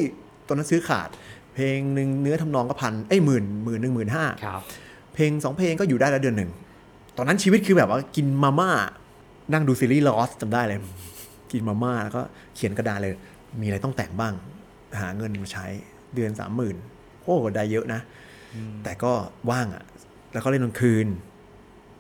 [0.48, 1.08] ตอนนั้นซื้อขาด
[1.54, 4.60] เพลงหนึ่งเนื้อทำนองก็พันเอ้ยหมื่นหมื่นหนึ่งหมื่นห้าครับ
[5.14, 6.50] เพลงสองเพลงก็อยู่ได้แล้วเดือนหนึ่ง
[7.16, 8.70] ตอนนั้นชีวิตคือแบบว่ากินมาม่า
[9.52, 10.78] นั่งดูซีรีส์ลอสจำได้เลย
[11.52, 12.22] กินมาม่าแล้วก็
[12.54, 13.12] เขียนกระดาษเลย
[13.60, 14.34] มีอะไรต้องแต่งบ้าง
[15.00, 15.66] หาเงินมาใช้
[16.14, 16.76] เดือนสามหมื่น
[17.22, 18.00] โอ้ได้เยอะนะ
[18.84, 19.12] แต่ก็
[19.50, 19.84] ว่างอะ
[20.32, 21.06] แล้วก็เล่นกลางคืน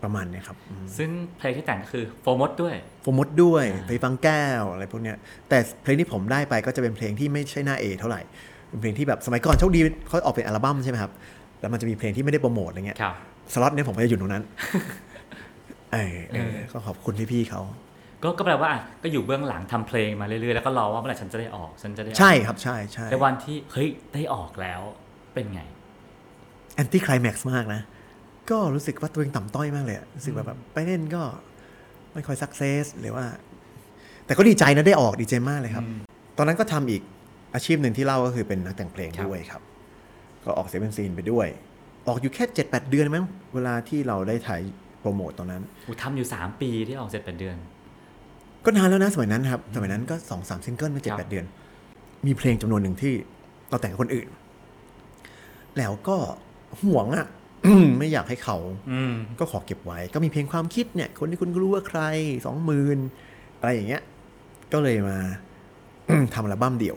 [0.02, 5.16] ประมาณเนี้ยครับอืมซึ่งเพลงที่แต่งก็คือโฟมดด้วยโฟมดด้วยเพลงฟังแก้วอะไรพวกเนี้ย
[5.48, 8.20] แต่เพลงที่ผมได้ไปก็จะเป็นเพลงที่ไม่ใช่หน้าเอเท่าไหร่
[8.68, 11.12] เป็นเพลงที่แบบสมัยก่อนโชคดีเขาออกเป็นอัลบั้มใช่ไหมครับ
[11.60, 13.14] แล้วมันจะมีเพลงที่ไม่ได้โปรโมทอะไรเงี้ยครับ
[13.52, 14.44] สล็อตเนี่ยผมก็จะอยู่ตรงนั้น
[15.92, 17.62] เออเออก็ขอบคุณพี่ๆเขา
[18.22, 24.80] ก็ก็แปลว่าอะก็อยู่เบื้องหลังทำเพลงมาเรื่อยๆแล้วก็รอว่าเมื่อไหร่ฉันจะได้ออกฉันจะได้ออกใช่ครับใช่ใช่ในวันที่เฮ้ยได้ออกแล้ว
[25.34, 25.60] เป็นไง
[26.74, 27.80] แอนตี้คล i แม็กซ์มากนะ
[28.50, 31.22] ก็รู้สึกว่าตัวเองต่ำต้อยมากเลยอะรู้สึกว่าแบบไปเล่นก็
[32.14, 33.24] ไม่ค่อยสักเซสหรือว่า
[34.26, 35.84] แต่ก็ดีใจนะได้ออกดีใจมากเลยครับ
[36.36, 37.02] ตอนนั้นก็ทำอีก
[37.54, 39.62] อาชีพหนึ่งที่เล่าก็คือเป็นนักแต่งเพลงครับด้วยครับ
[40.44, 41.46] ก็ออกเซเว่นซีนไปด้วย
[42.08, 44.60] ออกอยู่แค่เจ็ดแปดเดือนมั้งเวลาที่เราได้ถ่าย
[45.00, 47.56] โปรโมตตอนนั้นอูทำอยู่ 3 ปีที่ออกเสร็จเป็นเดือน
[48.64, 51.46] ก็นานแล้วนะสมัยนั้นครับ สมัยนั้นก็สองสามซิงเกิลไม่เจ็ดแปดเดือนครับ
[52.26, 53.14] มีเพลงจำนวนหนึ่งที่
[53.70, 54.28] เราแต่งกับคนอื่น
[55.78, 56.16] แล้วก็
[56.82, 57.26] ห่วงอะ
[57.98, 58.56] ไม่อยากให้เขา
[58.92, 62.00] อืมก็ขอเก็บไว้ ก็มีเพลงความคิดเนี่ย คนที่คุณก็รู้ว่าใคร
[62.46, 62.98] สองหมื่น
[63.60, 64.02] อะไรอย่างเงี้ย
[64.72, 65.16] ก็เลยมา
[66.34, 66.96] ทำอัลบั้มเดี่ยว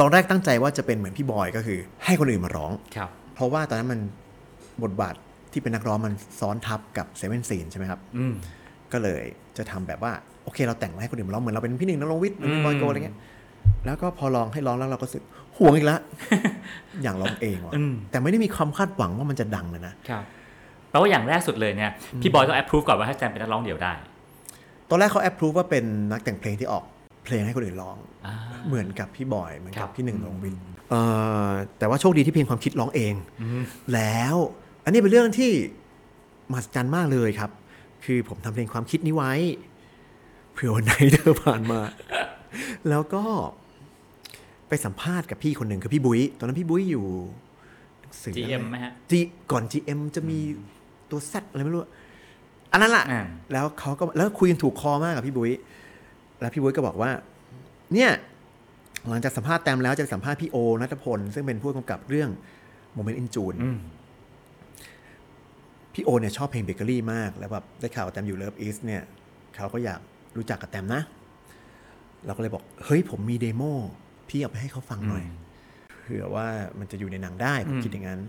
[0.00, 4.00] ตอนแรกตั้งใจว่าจะเป็นเหมือนพี่บอยก็คือ ให้คนอื่นมาร้องครับ เพราะว่าตอนนั้นมัน
[4.82, 5.14] บทบาท
[5.52, 8.34] ที่เป็นนักร้องมันซ้อนทับกับเซเว่นซีนใช่ไหมครับอืม
[8.92, 9.22] ก็เลย
[9.56, 10.12] จะทำแบบว่า
[10.44, 13.16] โอเคเราแต่งมาให้คนอื่นมาร้องเหมือนเราเป็นพี่หนึ่งนักร้องวิทย์เหมือนพี่บอยโกอะไรเงี้ย
[13.86, 15.24] แล้วก็พอร้องให้ร้องแล้วเราก็รู้สึก
[15.62, 16.00] ห่วงอีกแล้ว
[17.02, 20.24] อย่างร้องเองว่ะอืมแต่ไม่ได้มีความคาดหวังว่ามันจะดังเลยนะครับ
[20.90, 21.90] แปลว่าอย่างแรกสุดเลยเนี่ย
[22.22, 23.92] พี่บอยต้องแอปพรูฟก่อนว่าให้แจมเป็นนักร้องเดี่ยวได้
[24.88, 26.84] ตอนแรกเขาแอปพรูฟว่าเป็นนักแต่งเพลงที่ออก
[27.24, 27.96] เพลงให้คนอื่นร้อง
[28.26, 28.34] อ่า
[28.66, 30.54] เหมือนกับพี่บอยเหมือนครักับบพี่หนึ่งร้องวิน
[30.90, 31.00] เอ่
[31.48, 33.14] อแต่ว่าโชคดีที่เพลงความคิดร้องเอง
[33.94, 34.36] แล้ว
[34.84, 35.52] อันนี้เป็นเรื่องที่
[36.50, 37.50] มหัศจรรย์มากเลยครับ
[38.04, 39.32] คือผมทำเพลงความคิดนี้ไว้
[40.52, 41.80] เผื่อวันไหนเธอผ่านมา
[42.88, 43.24] แล้วก็
[44.72, 47.04] ไปสัมภาษณ์กับพี่คนหนึ่งคือพี่บุ้ยตอนนั้นพี่บุ้ยอยู่
[48.00, 49.20] หนังสือ GM ไหมฮะจี
[49.52, 50.38] ก่อน GM จะมี
[51.10, 51.90] ตัว Z อะไรไม่รู้อะ
[52.72, 55.52] อันนั้นแหละอ่า แล้วเขาก็แล้วคุยกันถูกคอมากกับพี่บุ้ย
[56.40, 57.10] แล้วพี่บุ้ยก็บอกว่า
[57.94, 58.10] เนี่ย
[59.08, 62.30] หลังจากสัมภาษณ์แตมแล้วจะไปสัมภาษณ์พี่โอนัทพล ซึ่งเป็นผู้กำกับเรื่อง
[62.94, 63.78] Moment in June อืม
[65.94, 69.02] พี่โอเนี่ยชอบเพลงเบเกอรี่มาก แล้วแบบได้ข่าวว่าแตมอยู่ Love Is เนี่ย
[69.56, 70.00] เขาก็อยาก
[70.36, 71.02] รู้จักกับแตมนะ
[72.26, 73.62] เราก็เลยบอก เฮ้ยผมมี demo
[74.28, 75.24] พี่เอาไปให้เขาฟังหน่อย
[76.00, 76.46] เผื่อว่า
[76.78, 78.20] มันจะอยู่ในหนังได้ผมอืมคิดอย่างนั้น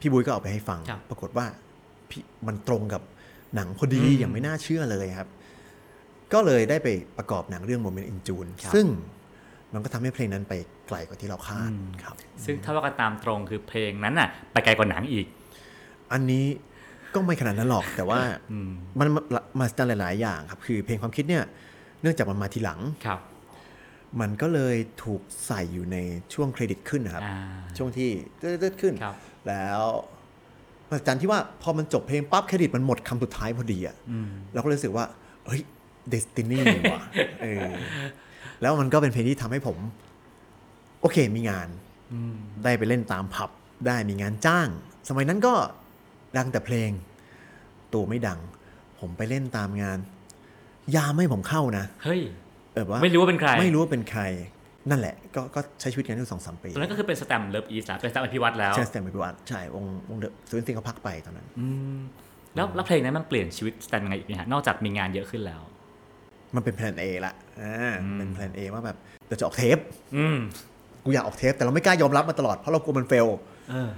[0.00, 1.46] พี่บุ้ยก็เอาไปให้ฟังครับปรากฏว่า
[2.10, 3.02] พี่มันตรงกับ
[3.54, 5.28] หนังพอดีอืมอย่างไม่น่าเชื่อเลยครับ
[6.32, 8.86] ก็เลยได้ไปประกอบหนังเรื่องโมเมนต์อินจูนครับซึ่ง
[9.72, 10.54] มันก็ทำให้เพลงนั้นไป
[10.88, 11.70] ไกลกว่าที่เราคาด
[12.02, 15.26] ครับ ซึ่งถ้าว่ากันตามตรงคือเพลงนั้นน่ะ ไปไกลกว่าหนังอีก
[16.12, 16.46] อันนี้
[17.14, 18.20] ก็ไม่ขนาดนั้นหรอก แต่ว่า
[18.52, 19.20] อืมมันมา
[19.58, 21.44] มาสจันหลาย ๆ อย่างครับ คือเพลงความคิดเนี่ย
[22.02, 23.20] เนื่องจากมันมาทีหลังครับ
[24.20, 25.96] มันก็เลยถูกใส่อยู่ใน
[26.34, 27.36] ช่วงเครดิตขึ้นนะครับอ่า
[27.76, 29.14] ช่วงที่เติร์ดๆขึ้นครับ
[29.48, 29.82] แล้ว
[30.90, 35.04] มาสจันที่ว่าพอมันจบเพลงปั๊บเครดิตมันหมดคำสุดท้ายพอดีอะอืมเราก็เลยรู้สึกว่า
[35.46, 35.62] เฮ้ย
[36.08, 36.58] เดสตินี
[36.92, 37.02] ว่ะ
[37.42, 37.70] เออ
[38.60, 39.76] แล้วมันก็เป็นเพลงที่ทำให้ผม
[41.00, 41.68] โอเคมีงาน
[42.12, 43.50] อืมได้ไปเล่นตามผับ
[43.86, 44.68] ได้มีงานจ้าง
[45.08, 45.54] สมัยนั้นก็
[46.36, 46.90] ดังแต่เพลง
[47.92, 48.40] ตัวไม่ดัง
[48.98, 49.98] ผมไปเล่นตามงาน
[50.96, 52.22] ยามไม่ให้ผมเข้านะ เฮ้ย
[52.74, 54.22] เออว่าไม่รู้ว่าเป็นใคร ไม่รู้ว่าเป็นใคร
[54.90, 61.98] นั่นแหละ ก็ก็ใช้ชีวิตกันอยู่สองสามปีตอนนั้นก็คือเป็นแสตมป์ Love Is แล้วเป็นแสตมป์อภิวัชร์แล้วใช่สแตมป์อภิวัชร์ใช่วงวงเดอะซูนซิงก็พักไปตอนนั้นอืม
[62.54, 65.60] แล้วแล้วเพลงนั้นมันเปลี่ยนชีวิตแสตมป์ยังไงอีกไหมฮะนอกจากมีงานเยอะขึ้นแล้ว
[66.54, 68.96] มันเป็นแพลน A ละอ่าอืมเป็นแพลน A ว่าแบบ
[69.28, 69.78] เราจะออกเทป
[70.16, 70.38] อืม
[71.04, 73.26] กูอยากออกเทปแต่เราไม่กล้ายอมรับมาตลอดเพราะเรากลัวมัน fail
[73.70, 73.90] เออ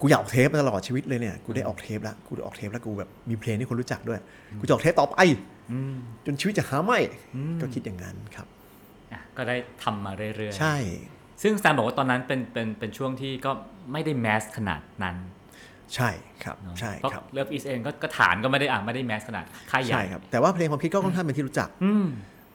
[0.00, 4.20] กูอยากออกเทปมาตลอดชีวิตเลยเนี่ย กูได้ออกเทปแล้วกูได้ออกเทปแล้วกูแบบมีเพลงที่คนรู้จักด้วย
[4.60, 5.16] กูจะออกเทปต่อไป
[5.72, 5.94] อืม
[6.26, 6.98] จนชีวิตจะหาไม่
[7.34, 8.46] อืมก็คิดอย่างนั้นครับ
[9.12, 10.76] อะก็ได้ทำมาเรื่อยๆ ใช่
[11.42, 13.50] ซึ่งแสตมป์บอกว่าตอนนั้นเป็นเป็นเป็นช่วงที่ก็
[13.92, 15.16] ไม่ได้ mass ขนาดนั้น
[15.94, 16.10] ใช่
[16.44, 22.06] ครับเนอะใช่เพราะครับ Love Is เองก็ก็ฐานก็ไม่ได้อะไม่ได้ mass ขนาดค่ายใหญ่ใช่ครับ แต่ว่าเพลงความคิดก็ค่อนข้างเป็นที่รู้จัก อืม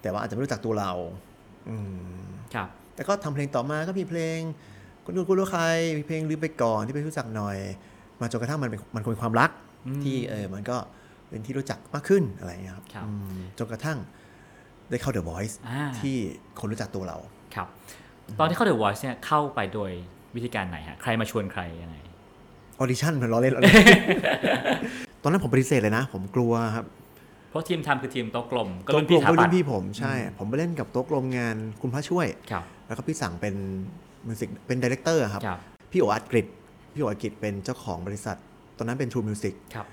[0.01, 0.91] แต่ว่าอาจจะไม่รู้จักตัวเรา
[1.69, 1.77] อื
[2.21, 2.23] ม
[2.53, 4.39] ครับ แต่ก็ทำเพลงต่อมาก็มีเพลง
[5.05, 5.63] คนดูคุณรู้ใคร
[5.97, 7.57] มีเพลงลืมไปก่อนที่เป็นที่รู้จักหน่อย
[8.21, 9.49] มาจนกระทั่งมันเป็นมันคงเป็นความรัก
[9.87, 10.77] อืมที่เออมันก็
[11.29, 13.97] เป็นที่รู้จักมากขึ้นอะไรอย่างเงี้ยครับครับอืมจนกระทั่ง
[14.89, 16.15] ได้เข้า The Voice อ่าที่
[16.59, 17.17] คนรู้จักตัวเรา
[17.55, 17.67] ครับ
[18.39, 19.91] ตอนที่เข้า The Voice เนี่ยเข้าไปโดย
[20.35, 21.95] วิธีการไหนฮะใครมาชวนใครยังไง
[22.79, 23.75] ออดิชั่นมันล้อเล่นล้อเล่น
[25.23, 26.85] ตอนนั้นผมปฏิเสธเลยนะ ผมกลัวครับ
[27.49, 33.55] เพราะทีมทำคือทีมโต๊ะกลม ก็โต๊ะรุ่นกลพี่ถาปัรุ่นพี่ผมใช่ ผมไปเล่นกับโต๊ะกลมงานคุณพระช่วยครับแล้วก็พี่สั่งเป็น
[34.27, 35.59] music เป็น director ครับครับ
[35.91, 36.47] พี่โออัดกริด
[36.93, 38.37] พี่โออัดกริดเป็นเจ้าของบริษัท
[38.77, 39.87] ตอนนั้นเป็น True Music ครับ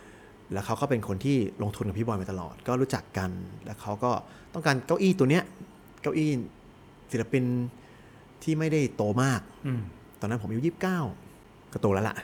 [0.52, 3.30] แล้วเขาก็เป็นคนที่ลงทุนกับพี่บอยมาตลอด ก็รู้จักกัน
[3.64, 4.10] แล้วเขาก็
[4.54, 5.44] ต้องการเก้าอี้ตัวเนี้ย
[6.02, 6.30] เก้าอี้
[7.10, 7.44] ศิลปิน
[8.42, 9.80] ที่ไม่ได้โตมากอืม
[10.20, 11.00] ตอนนั้นผมอายุยี่สิบเก้า
[11.72, 12.16] ก็โตแล้วล่ะ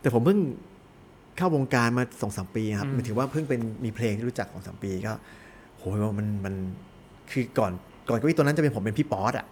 [0.00, 0.38] แต่ผมเพิ่ง
[1.36, 5.12] เข้าวงการมาสองสามปีครับหมายถึงว่าเพิ่งเป็นมีเพลงที่รู้จักของสามปีก็
[5.76, 6.54] โหว่ามันมัน
[7.30, 7.72] คือก่อน
[8.08, 9.46] ก่อนเก้าอี้ตัวนั้นจะเป็นผมเป็นพี่ป๊อตอะ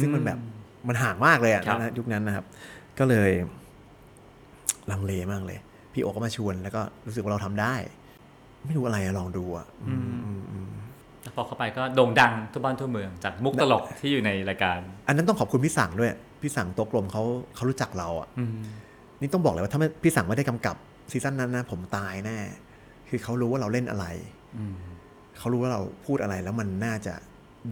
[0.00, 0.38] ซึ่งมันแบบ
[0.88, 2.44] มันห่างมากเลยอะครับนะยุคนั้นนะครับ
[2.98, 3.30] ก็เลย
[4.90, 5.58] ลังเลมากเลย
[5.92, 7.74] พี่โอก็มาชวนแล้วก็รู้สึกว่าเราทำได้
[8.66, 10.68] ไม่รู้อะไรอะลองดูอะอืมอืมอืม
[11.22, 16.10] แล้วพอเข้าไปก็โด่งดังทั่วบ้านทั่วเมือง จากมุกตลกที่อยู่ในรายการ อันนั้นต้องขอบคุณพี่สั่งด้วย
[16.42, 17.22] พี่สั่งโต๊ะกลมเขา
[17.54, 18.52] เขารู้จักเราอะอืม
[19.20, 20.76] นี่ต้องบอกเลยว่าถ้าไม่พี่สั่งไม่ได้กำกับ
[21.10, 22.38] ซีซั่นนั้นนะผมตายแน่
[23.08, 24.06] คือเขารู้ว่าเราเล่นอะไร
[24.56, 24.74] อืม
[25.38, 27.14] เขารู้ว่าเราพูดอะไรแล้วมันน่าจะ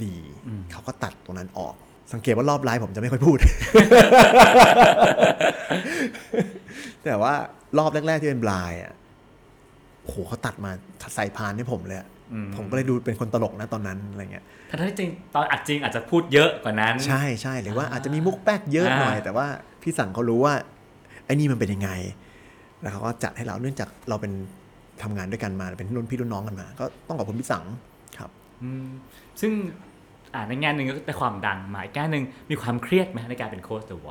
[0.04, 1.74] ดีอืมเขาก็ตัดตรงนั้นออก
[2.12, 3.38] สังเกตว่ารอบไลฟ์ผมจะไม่ค่อยพูด
[7.04, 7.34] แต่ว่า
[7.78, 8.92] รอบแรก ๆ ที่เป็นบลายอะ
[10.02, 10.70] โอ้โหเขาตัดมา
[11.14, 19.46] ใส่พานให้ผมเลยอะอืมผมก็เลยดูเป็นคนตลกนะตอนนั้นอะไรเงี้ยทั้งที่จริงตอนอัดจริงอาจจะพูดเยอะกว่านั้น ใช่ใช่หรือว่าอาจจะมีมุกแป๊กเยอะหน่อยอ่าแต่ว่า
[19.82, 20.54] พี่สั่งเขารู้ว่า
[21.26, 21.90] ไอ้นี่มันเป็นยังไง
[22.80, 24.32] แล้วเขาก็จัดให้เราเนื่องจากเราเป็น
[25.02, 27.64] ทำงานด้วยกันมาเป็นรุ่นพี่รุ่นน้องกันมา ก็ต้องขอบคุณพี่สั่ง
[28.18, 28.30] ครับ
[28.62, 28.86] อืม
[29.40, 29.52] ซึ่ง
[30.34, 34.10] อ่าในแง่หนึ่งก็ได้ความดังหมายแง่หนึ่งมีความเครียดไหมในการเป็นโค้ชเดอะไว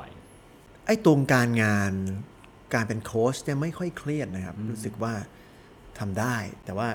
[0.86, 1.94] ไอ้ตรงการงาน
[2.74, 5.14] การเป็นโค้ชเนี่ยไม่ค่อยเครียดนะครับ รู้สึกว่า
[6.00, 6.88] ทำได้ แต่ว่า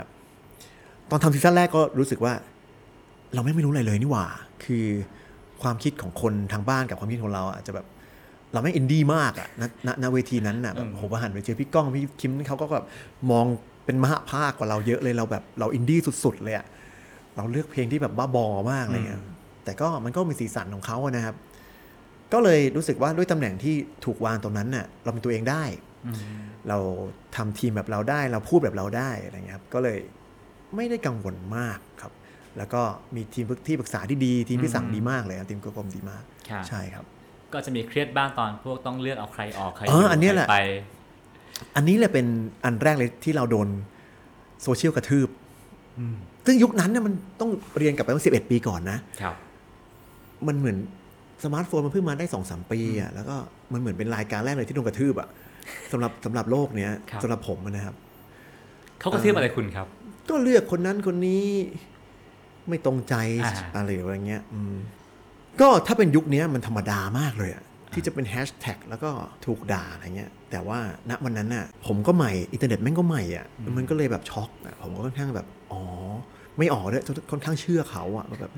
[1.11, 2.35] ตอนทำซีซั่นแรกก็รู้สึกว่า
[3.35, 4.27] เราไม่ไม่รู้อะไรเลยนี่หว่า
[4.65, 4.87] คือ
[5.63, 7.87] ความคิดของคนทางบ้านกับความคิดของเราอาจจะแบบ
[8.53, 12.85] เราไม่อินดี้มากอะณณณเวทีนั้นน่ะแบบผมว่าหันไปเจอพี่ก้องพี่คิมเขาก็แบบ
[13.31, 13.47] มอง
[13.85, 16.67] เป็นมหาภาคกว่าเราเยอะเลยเราแบบเราอินดี้สุด ๆ เลยอะ
[17.37, 19.23] เราเลือกเพลงที่แบบบ้าบอมากอะไรเงี้ย
[19.65, 21.37] แต่ก็มันก็มีสีสันของเขาอะนะครับ
[22.33, 23.75] ก็เลยรู้สึกว่าด้วยตำแหน่งที่
[24.05, 25.65] ถูกวางตรงนั้นน่ะ เราเป็นตัวเองได้
[26.69, 26.79] เรา
[27.37, 29.99] ทำทีมแบบเราได้ เราพูดแบบเราได้อะไรเงี้ยครับก็เลย
[30.77, 32.13] ไม่ได้กังวลมากครับ
[32.59, 32.83] แล้วก็
[33.15, 37.05] มีทีมที่ปรึกษาที่ดี ทีมที่สั่งดีมากเลยครับทีมกรมดีมากครับใช่ครับ
[37.53, 40.59] ก็จะมีเครียดบ้างตอนพวกต้องเลือกเอาใครออกใครเอออันเนี้ยใครแหละไป
[41.77, 42.27] อันนี้แหละเป็น
[42.65, 43.69] อันแรกเลยที่เราโดน
[44.63, 45.29] โซเชียลกระทืบ
[46.47, 49.35] ซึ่งยุคนั้นเนี่ยมันต้องเรียนกลับไปเมื่อสิบเอ็ดปีก่อนนะครับ
[50.47, 50.77] มันเหมือน
[51.45, 53.37] สมาร์ทโฟนมันเพิ่งมาได้สองสามปีอะแล้วก็
[53.73, 55.29] มันเหมือนเป็นรายการแรกเลยที่โดนกระทืบอะ
[55.93, 57.95] สำหรับสำหรับโลกเนี้ยครับ สำหรับผมนะครับ
[59.01, 59.87] เขาก็เทียบอะไรคุณครับ
[60.29, 61.45] ก็เลือกคนนั้นคนนี้
[62.69, 63.15] ไม่ตรงใจ
[63.45, 64.75] อ่า อะไรอะไรเงี้ย อืม
[65.61, 67.65] ก็ถ้าเป็นยุคนี้มันธรรมดามากเลยอะ
[67.95, 69.11] ที่จะเป็นแฮชแท็กแล้วก็
[69.47, 70.79] ถูกด่าอะไรเงี้ยแต่ว่า
[71.11, 75.83] ณวันนั้นน่ะผมก็ใหม่อินเทอร์เน็ตแม่งก็ใหม่อะมันก็เลยแบบช็อกอะผมก็ค่อนข้างแบบอ๋อ
[76.59, 78.53] ไม่ออกเลยค่อนข้างเชื่อเขาอะว่าแบบ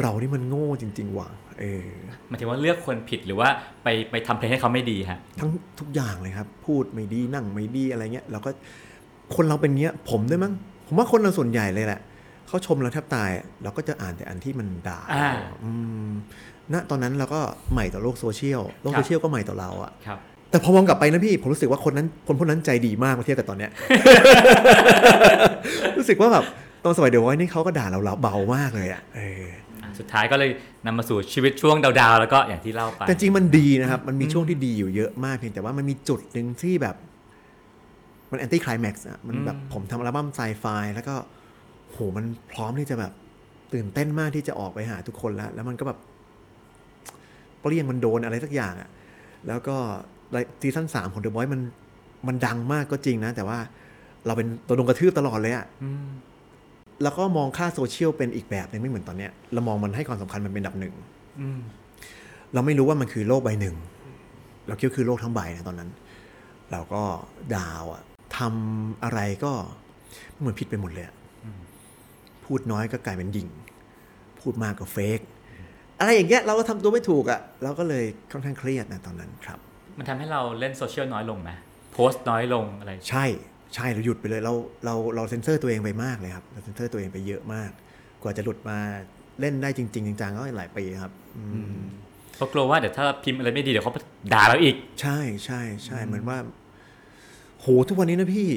[0.00, 1.28] เรานี่มันโง่จริง ๆ ว่ะ
[1.60, 1.86] เออ
[2.28, 3.48] หมายถึงว่าเลือกคนผิดหรือว่า
[3.82, 8.50] ไปไปทำเพลงให้เขาไม่ดีฮะทั้งทุกอย่างเลยครับ พูดไม่ดีนั่งไม่ดีอะไรเงี้ยเราก็
[9.36, 10.52] คนเราเป็นเงี้ย ผมด้วยมั้ง
[10.86, 12.00] ผมว่าคนเราส่วนใหญ่เลยแหละ
[12.48, 13.30] เขาชมเราแทบตาย
[13.62, 15.30] เราก็จะอ่านแต่อันที่มันด่าอ่า
[15.64, 15.70] อื
[16.08, 16.10] ม
[16.74, 17.40] ณตอนนั้นเราก็
[17.72, 20.18] ใหม่ต่อโลกโซเชียลโลกครับโซเชียลก็ใหม่ต่อเราอะครับ
[20.50, 23.70] แต่พอมองกลับไปนะพี่ ผมรู้สึกว่าคนนั้นคนพวกนั้นใจดีมากเมื่อเทียบกับตอนเนี้ย
[25.96, 26.44] รู้สึกว่าแบบ
[26.84, 29.44] ตอนสมัยเดี๋ยวไว้นี่เขาก็ด่าเราเราเบามากเลยอะเออ
[29.82, 30.50] อะสุดท้ายก็เลย
[30.86, 36.96] นำมาสู่ชีวิตช่วงดาวๆ แล้วก็อย่างที่เล่าไป แต่จริงมันดีนะครับ มันมีช่วงที่ดีอยู่เยอะมากเพียงแต่ว่ามันมีจุดหนึ่งที่แบบ
[38.30, 40.64] มันแอนตี้คลายแม็กซ์อะมันแบบผมทำอัลบั้มไซไฟ
[40.94, 41.14] แล้วก็
[41.92, 43.12] โหมันพร้อมที่จะแบบ
[43.72, 48.88] ตื่นเต้นมากที่จะออกไปหาทุกคนแล้ว แล้วมันก็แบบเปรี้ยงมันโดนอะไรสักอย่างอะ
[49.48, 49.76] แล้วก็
[50.60, 51.60] ซีซั่นสามของ The Voice มัน
[52.28, 53.58] มันดังมากก็จริงนะ แต่ว่า
[54.26, 56.06] เราเป็นตัวโดนกระทืบตลอดเลยอะอืม
[57.02, 60.94] แล้วก็มองค่าโซเชียลเป็นอีกแบบหนึงไม่เหมือนตอนเนี้ยเรามองมันให้ความสำคัญมันเป็นอันดับหนึ่ง
[61.40, 61.60] อืม
[62.54, 63.76] เราไม่รู้ว่ามันคือโลกใบหนึ่ง
[64.66, 65.90] เราคิดว่าคือโลกทั้งใบนะตอนนั้น
[66.72, 67.02] เราก็
[67.56, 68.02] ดาวอะ
[68.38, 69.52] ทำอะไรก็
[70.38, 71.14] เหมือนผิดไปหมดเลยอะ
[72.44, 73.48] พูดน้อยก็กลายเป็นดิ่ง
[74.40, 75.20] พูดมากก็เฟก
[76.00, 79.58] อะไรอย่างเงี้ยเราก็ทำตัวไม่ถูกอะเราก็เลยค่อนข้างเครียดนะตอนนั้นครับ
[79.98, 81.50] มันทำให้เราเล่นโซเชียลน้อยลงไหม
[81.92, 83.26] โพสต์น้อยลงอะไร ใช่
[83.74, 87.70] ใช่เราหยุดไปเลยเราเราเราเซ็นเซอร์ตัวเองไปมากเลยครับเราเซ็นเซอร์ตัวเองไปเยอะมาก
[88.22, 88.78] กว่าจะหลุดมา
[89.40, 91.44] เล่นได้จริงๆจังๆก็หลายปีครับอื
[91.74, 91.80] ม
[92.36, 93.92] เพราะกลัวว่าเดี๋ยวถ้าพิมพ์อะไรไม่ดีเดี๋ยวเขา
[94.32, 96.38] ด่าเราอีก ใช่ใช่ใช่เหมือนว่า
[97.60, 98.50] โหทุกวันนี้นะพี่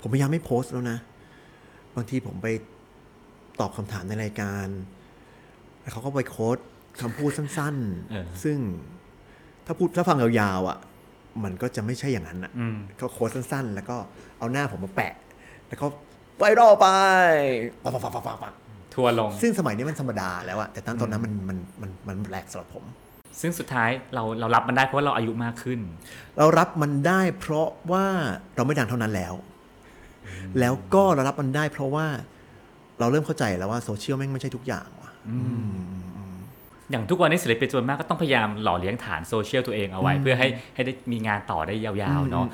[0.00, 0.98] ผมพยายามไม่โพสต์แล้วนะ
[1.96, 2.48] บางทีผมไป
[3.60, 4.66] ตอบคำถามในรายการ
[5.84, 6.58] แล้วเขาก็ไปโค้ด
[7.00, 7.76] คำพูดสั้น
[8.10, 8.58] เออๆซึ่ง
[9.66, 10.78] ถ้าพูดถ้าฟังยาวๆอะ
[11.44, 13.96] มันก็จะไม่ใช่อย่างนั้นอะอืมเขาโค้ดสั้น ๆ แล้วก็
[14.38, 15.12] เอาหน้าผมมาแปะ
[15.68, 15.86] แล้วก็
[16.38, 16.86] ไวรัลไป
[17.82, 18.54] ปักปักปักปักปักปัก
[18.94, 22.84] ทัวร์ลง ซึ่งสมัยนี้มันธรรมดาแล้วอะแต่ตอนตอนนั้นมันมันมันมันแปลกสำหรับผม
[23.40, 25.80] ซึ่งสุดท้ายเราเรารับมันได้เพราะว่าเราอายุมากขึ้น
[26.38, 28.04] เรารับมันได้เพราะว่า
[28.56, 29.34] เราไม่ดังเท่านั้นแล้ว
[30.60, 32.06] แล้วก็เรารับมันได้เพราะว่า
[32.98, 35.03] เราเริ่มเข้าใจแล้วว่าโซเชียลแม่งไม่ใช่ทุกอย่างว่ะ
[36.90, 42.46] อย่างทุกวันนี้ศิลปินจำนวนมากก็ต้องพยายามหล่อเลี้ยงฐานโซเชียลตัวเองเอาไว้ เพื่อให้ให้ได้มีงานต่อได้ยาวๆเนาะ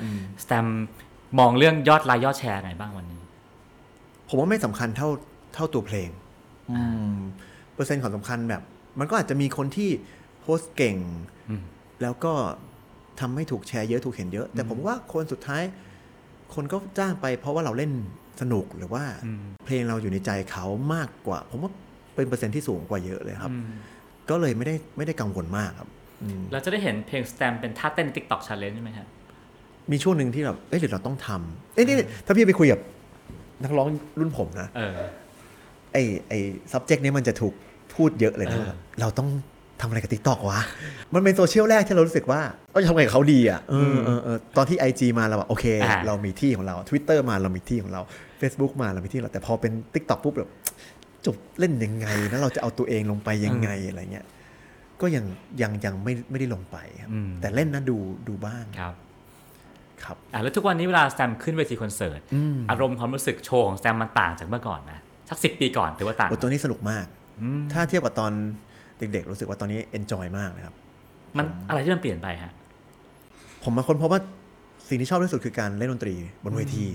[0.43, 0.65] แสตมป์
[1.39, 3.21] มองเรื่องยอดไลค์ยอดแชร์ไงบ้างวันนี้
[4.27, 5.09] ผมว่าไม่สำคัญเท่า
[5.53, 6.09] เท่าตัวเพลง
[7.73, 8.61] เปอร์เซ็นต์ของสำคัญแบบ
[8.99, 9.89] มันก็อาจจะมีคนที่
[10.41, 10.97] โพสต์เก่ง
[11.49, 11.63] อืม
[12.01, 12.33] แล้วก็
[13.19, 15.63] ทำให้ถูกแชร์เยอะถูกเห็นเยอะ แต่ผมว่าคนสุดท้าย
[16.53, 17.91] คนก็จ้างไปเพราะว่าเราเล่น
[18.41, 19.03] สนุกหรือว่า
[19.65, 21.71] เพลงเราอยู่ในใจเขามากกว่า ผมว่า
[22.15, 23.65] เป็นเปอร์เซ็นต์ที่สูงกว่าเยอะเลยครับอืม
[24.29, 25.89] ก็เลยไม่ได้ไม่ได้กังวลมากครับ
[26.23, 29.07] อืมเราจะได้เห็นเพลงสแตมเป็นท่าเต้น TikTok Challenge ใช่ไหมครับ
[29.91, 31.95] มีช่วงหนึ่งที่แบบเอ้ยหรือเราต้องทำเอ้ยนี่
[32.25, 32.79] ถ้าพี่ไปคุยกับ
[33.63, 33.87] นักร้อง
[34.19, 34.95] รุ่นผมนะเออ
[35.93, 36.39] ไอ้ไอ้
[36.73, 37.53] subject เนี้ยมันจะถูก
[37.95, 39.29] พูดเยอะเลยนะเออแบบเราต้อง
[39.81, 40.61] ทำอะไรกับ TikTok วะ
[41.13, 42.41] มันเป็นโซเชียลแรกที่เรารู้สึกว่า
[42.71, 48.01] เราจะทำไงกับเขาดีอะเออเออเออตอนที่ IG มาเราแบบโอเคอ่าเรามีที่ของเรา Twitter มาเรามีที่ของเรา
[48.41, 50.49] Facebook มาเรามีที่ของเราแต่พอเป็น TikTok ปุ๊บแบบ
[51.25, 54.25] จบเล่นยังไงนะเราจะเอาตัวเองลงไปยังไงอะไรเงี้ย
[55.01, 55.25] ก็ยัง
[55.61, 57.97] ยังยังไม่ไม่ได้ลงไปครับอืมแต่เล่นนะดู
[58.27, 58.93] ดูบ้างครับ
[60.03, 64.99] ครับอะแล้วทุกวันนี้เวลาสแตมขึ้นเวทีคอนเสิร์ตอืมอารมณ์ความรู้สึกโชว์ของสแตมมันต่างจากเมื่อก่อนนะ
[65.29, 67.05] สักสิปีก่อนถือว่าต่างโอ้ตัวนี้สนุกมาก
[67.41, 68.31] อืมถ้าเทียบกับตอน
[68.99, 70.75] เด็กๆรู้สึกว่าตอนนี้ enjoy มากนะครับ
[71.37, 72.51] มันอะไรที่มันเปลี่ยนไปฮะ
[73.63, 74.21] ผมมาค้นพบว่า
[74.89, 76.85] สิ่งที่ชอบที่สุดคือการเล่นดนตรีบนเวที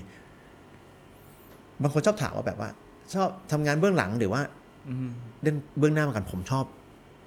[1.83, 2.71] บางคนชอบถามว่าแบบว่า
[3.15, 4.41] ชอบทำงานเบื้องหลังหรือว่า
[4.89, 5.09] อืม
[5.43, 6.65] เล่นเบื้องหน้าเหมือนกันผมชอบ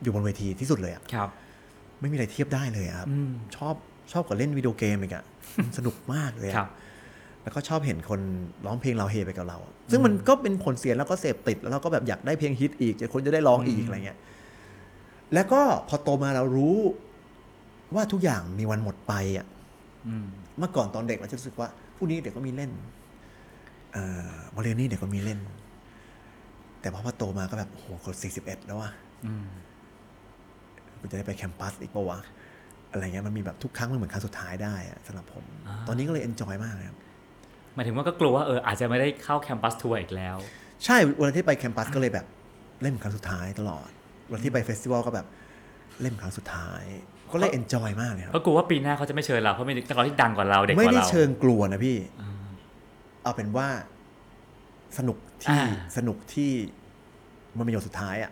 [0.04, 1.30] อยู่บนเวทีที่สุดเลยอะครับ
[2.00, 3.76] ไม่มีอะไรเทียบได้เลยอะครับอืมชอบ
[4.12, 5.24] ชอบกว่าเล่นวิดีโอเกมอีกอะ
[5.58, 6.70] มันสนุกมากเลยอะครับ
[7.44, 8.22] แล้วก็ชอบเห็นคน
[8.66, 9.58] ร้องเพลงเราเฮไปกับเรา
[9.92, 14.20] ซึ่งมันก็เป็นผลเสียแล้วก็เสพติด แล้วเราก็แบบอยากได้เพลงฮิตอีกจะคนจะได้ร้องอีกอะไรเงี้ย
[15.34, 16.78] แล้วก็พอโตมาเรารู้
[17.96, 19.46] ว่าทุกอย่างมีวันหมดไปอะ
[20.08, 20.26] อืม
[20.58, 22.72] เมื่อก่อนตอนเด็กเราจะรู้สึกว่าผู้นี้เด็กก็มีเล่น
[23.94, 25.40] เอ่อมาเรียนนี่เด็กก็มีเล่น
[26.82, 28.92] แต่พอพอโตมาก็แบบโอ้โหคนสี่สิบเอ็ดแล้วว่ะ
[29.26, 29.46] อืม
[31.00, 32.20] กูจะได้ไปแคมปัสอีกปะวะ
[32.92, 35.44] อะไรเงี้ยมันมีแบบทุกครั้งมันเหมือนครั้งสุดท้ายได้อะสำหรับผม
[35.88, 36.98] ตอนนี้ก็เลย enjoy มากเลยครับ
[37.76, 40.38] หมายถึงว่าก็กลัวว่าเอออาจจะไม่ได้เข้า campus tour อีกแล้ว
[40.86, 42.26] ใช่เวลาที่ไป campus ก็เลยแบบ
[42.82, 43.90] เล่นเป็นครั้งสุดท้ายตลอด
[44.28, 45.26] เวลาที่ไป festival ก็แบบ
[46.02, 46.84] เล่นเป็นครั้งสุดท้าย
[47.32, 51.98] ก็เลย enjoy มากเลยครับก็กลัวว่าปีหน้าเขาจะไม่เชิญเราเพราะมีนักร้องที่ดังกว่าเราเด็กกว่าเรา ไม่ได้เชิงกลัวนะพี่
[53.24, 53.68] เอาเป็นว่า
[54.98, 55.68] สนุก ที่อ่า
[55.98, 56.52] สนุกที่
[57.58, 58.32] มันมีหยดสุดท้ายอะ่ะ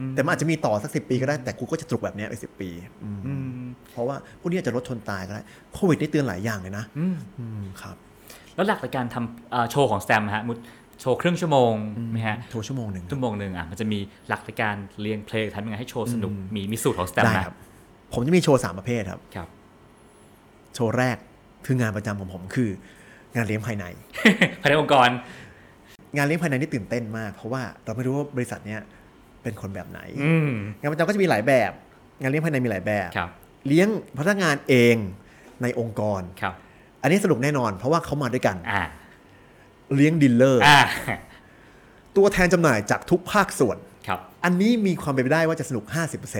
[0.00, 2.68] อืมแต่มันอาจจะมีต่อสักสิปีก็ได้แต่กูก็จะสนุกแบบเนี้ยไปสิปี
[3.04, 3.32] อืมอื
[3.64, 5.42] มเพราะว่าพวกนี้อาจจะรถชนตายก็ได้
[5.72, 7.96] โควิดนี่เตือนหลายอย่างเลยนะอืมอืมครับ
[8.54, 10.58] แล้วหลักในการทำเอ่อโชว์ของแซมฮะมุด
[11.00, 11.72] โชว์ครึ่งชั่วโมง
[12.12, 13.98] ไหมฮะโทรชั่วโมงหนึ่งชั่วโมงหนึ่งอะมันจะมี
[14.28, 17.56] หลักในการเรียงเพลงทำยังไงให้โชว์สนุกมีมีสูตรของแซมได้นะครับ
[18.12, 19.48] ผมจะมีโชว์สามประเภทครับครับ
[20.74, 21.16] โชว์แรก
[21.66, 22.70] คืองานประจำของผมคือ
[23.34, 23.84] งานเลี้ยงภายใน
[24.60, 25.08] ภายในองค์กร
[26.16, 28.80] งานเลี้ยงภายในนี่ตื่นเต้นมาก เพราะว่าเราไม่รู้ว่าบริษัทเนี้ย
[29.42, 30.50] เป็นคนแบบไหนอืม
[30.80, 31.72] งานประจำก็จะมีหลายแบบ
[32.20, 33.30] งานเลี้ยงภายในมีหลายแบบครับ
[33.68, 33.88] เลี้ยง
[34.18, 34.96] พนักงานเอง
[35.62, 36.54] ในองค์กรครับ
[37.02, 38.82] อันนี้สนุกแน่นอน เพราะว่าเขามาด้วยกันอ่า
[39.94, 40.80] เลี้ยง dealer อ่า
[42.16, 45.84] ตัวแทนจำหน่ายจากทุกภาคส่วนครับ อันนี้มีความเป็นไปได้ว่าจะสนุก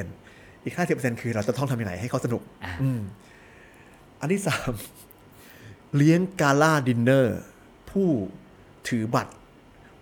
[0.05, 3.01] 50%อีก 50%คือเราจะต้องทำยังไงให้เขาสนุกอ่าอืม
[4.20, 4.73] อันที่สาม
[5.97, 7.41] เลี้ยงกาล่าดินเนอร์
[7.91, 8.09] ผู้
[8.89, 9.33] ถือบัตร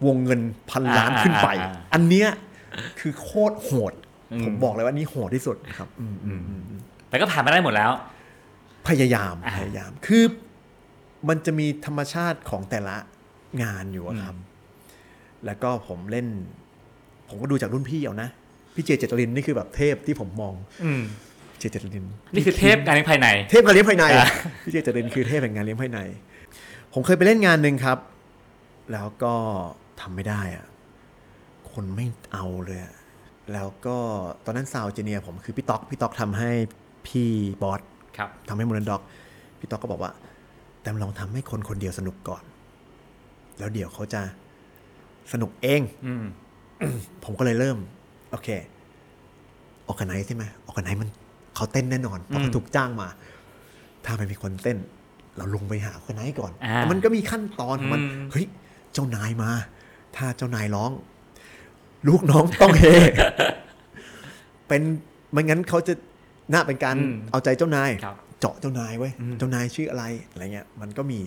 [0.06, 0.40] วงเงิน
[0.70, 1.48] พันล้านขึ้นไป
[1.94, 2.28] อันเนี้ย
[3.00, 3.92] คือโคตรโหด
[4.44, 7.90] ผมบอกเลยว่านี่โหดที่สุดครับอืมอืมอืมอืมแต่ก็ผ่านมาได้หมดแล้ว
[8.88, 10.24] พยายามอ่าพยายาม คือ
[11.28, 12.96] มันจะมีธรรมชาติของแต่ละ
[13.62, 14.36] งานอยู่อะครับ
[15.46, 16.26] แล้วก็ผมเล่น
[17.28, 18.28] ผมก็ดูจากรุ่นพี่เอานะ
[18.74, 21.02] พี่เจเจตรินนี่คือแบบเทพที่ผมมอง อืม
[21.58, 24.26] เจเจตริน นี่คือเทพการเลี้ยงภายใน เทพการเลี้ยงภายในอ่า
[24.64, 26.00] พี่เจเจตรินคือเทพแห่งงานเลี้ยงภายใน
[26.92, 27.98] ผมเคยไปเล่นงานหนึ่งครับ
[28.92, 29.34] แล้วก็
[30.02, 30.66] ทำไม่ได้อะ
[31.72, 32.94] คนไม่เอาเลยอะ
[33.52, 33.96] แล้วก็
[34.44, 36.50] ตอนนั้นซาวเจเนียผมคือพี่ต๊อกพี่ต๊อกทำให้
[37.06, 37.28] พี่
[37.62, 37.80] บอส
[38.16, 39.02] ครับทำให้มูนด็อก
[39.58, 40.12] พี่ต๊อกก็บอกว่า
[40.80, 42.42] แต่ลองทำให้คนคนเดียวสนุกก่อน
[43.58, 44.20] แล้วเดี๋ยวเขาจะ
[45.32, 46.24] สนุกเองอืม
[47.24, 47.78] ผมก็เลยเริ่ม
[48.30, 48.48] โอเค
[49.86, 51.08] ออกกันไนใช่ไหมออกกันไนมัน
[51.56, 53.08] เขาเต้นแน่นอนเพราะเขาถูกจ้างมา
[54.04, 54.78] ถ้าไม่มีคนเต้น
[55.36, 58.46] เราลงไปหาออกกันไนก่อนอ่าแต่มันก็มีขั้นตอนของมันอืมเฮ้ย
[58.92, 59.50] เจ้านายมา
[60.16, 60.90] ถ้าเจ้านายร้อง
[62.08, 62.84] ลูกน้องต้องเฮ
[64.68, 64.82] เป็น
[65.32, 65.94] ไม่งั้นเขาจะ
[66.52, 71.18] น่าเป็นการอืมเอาใจเจ้านายครับเจาะเจ้านายไว้ยอืมเจ้านายชื่ออะไรอะไรเงี้ย มันก็มี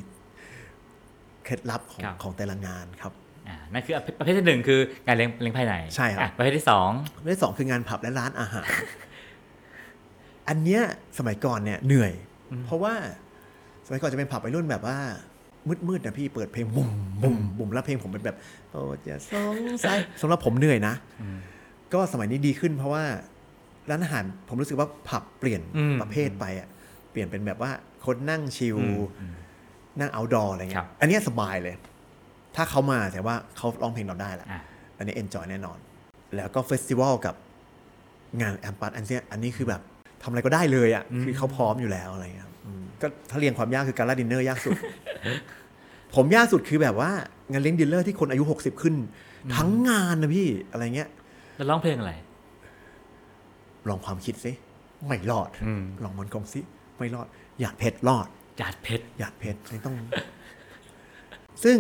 [1.44, 3.14] เคล็ดลับของครับของแต่ละงานครับ
[3.48, 8.68] อ่านั่นคือประเภทที่หนึ่งคือการเลี้ยงเลี้ยงภายในใช่ครับอะประเภทที่สองประเภทที่สองคืองานผับและร้านอาหาร
[10.50, 10.82] อันเนี้ย
[11.18, 12.14] สมัยก่อนเนี่ยเหนื่อย
[12.66, 12.94] เพราะว่า
[13.86, 14.98] สมัยก่อนจะเป็นผับวัยรุ่นแบบว่า
[15.88, 16.90] มืดๆนะพี่เปิดเพลงบุ่ม
[17.24, 18.38] บุ่มบุ่มแล้วเพลงผมเป็นแบบ
[18.72, 19.56] โอ้จะสง
[19.86, 20.94] สัยสำหรับผมเหนื่อยนะ
[21.94, 23.04] ก็สมัยนี้ดีขึ้นเพราะว่า
[23.90, 26.68] ร้านอาหารผมรู้สึกว่าผับเปลี่ยนอืมประเภทไปอะ
[27.12, 27.72] เปลี่ยนเป็นแบบว่า
[28.06, 28.78] คนนั่ง chill
[30.00, 31.76] นั่งเอาดออะไรครัเงี้บยอันเนี้ยสบายเลย
[32.56, 34.62] ถ้าเขามาแต่ว่าเขาร้องเพลงเราได้แหละอะ
[34.98, 35.78] อันนี้ enjoy แน่นอน
[36.36, 37.36] แล้วก็ festival กับ
[38.42, 39.82] งาน campus อันเนี้ยอันนี้คือแบบ
[40.24, 42.53] ทำอะไรก็ได้เลยอะคือเขาพร้อมอยู่แล้วอะไรเงี้ยครับอืม
[43.04, 44.78] ก็ถ้าเรียงความยากคือ gala dinner ยากสุด
[46.16, 47.12] ผมยากสุดคือแบบว่า
[47.52, 48.96] งานเลี้ยงดินเนอร์ที่คนอายุ 60 ขึ้น
[49.56, 51.10] ทั้งงานนะพี่อะไรเงี้ย
[51.56, 52.14] แล้วร้องเพลงอะไร
[53.90, 54.52] ลองความคิดสิ
[55.08, 56.62] ไม่รอดอืมลองมันกงสิ
[56.98, 57.28] ไม่รอด
[57.62, 58.28] อยากเพชรรอด
[58.58, 59.96] หยาดเพชรอยากเพชรไม่ต้อง
[61.64, 61.78] ซึ่ง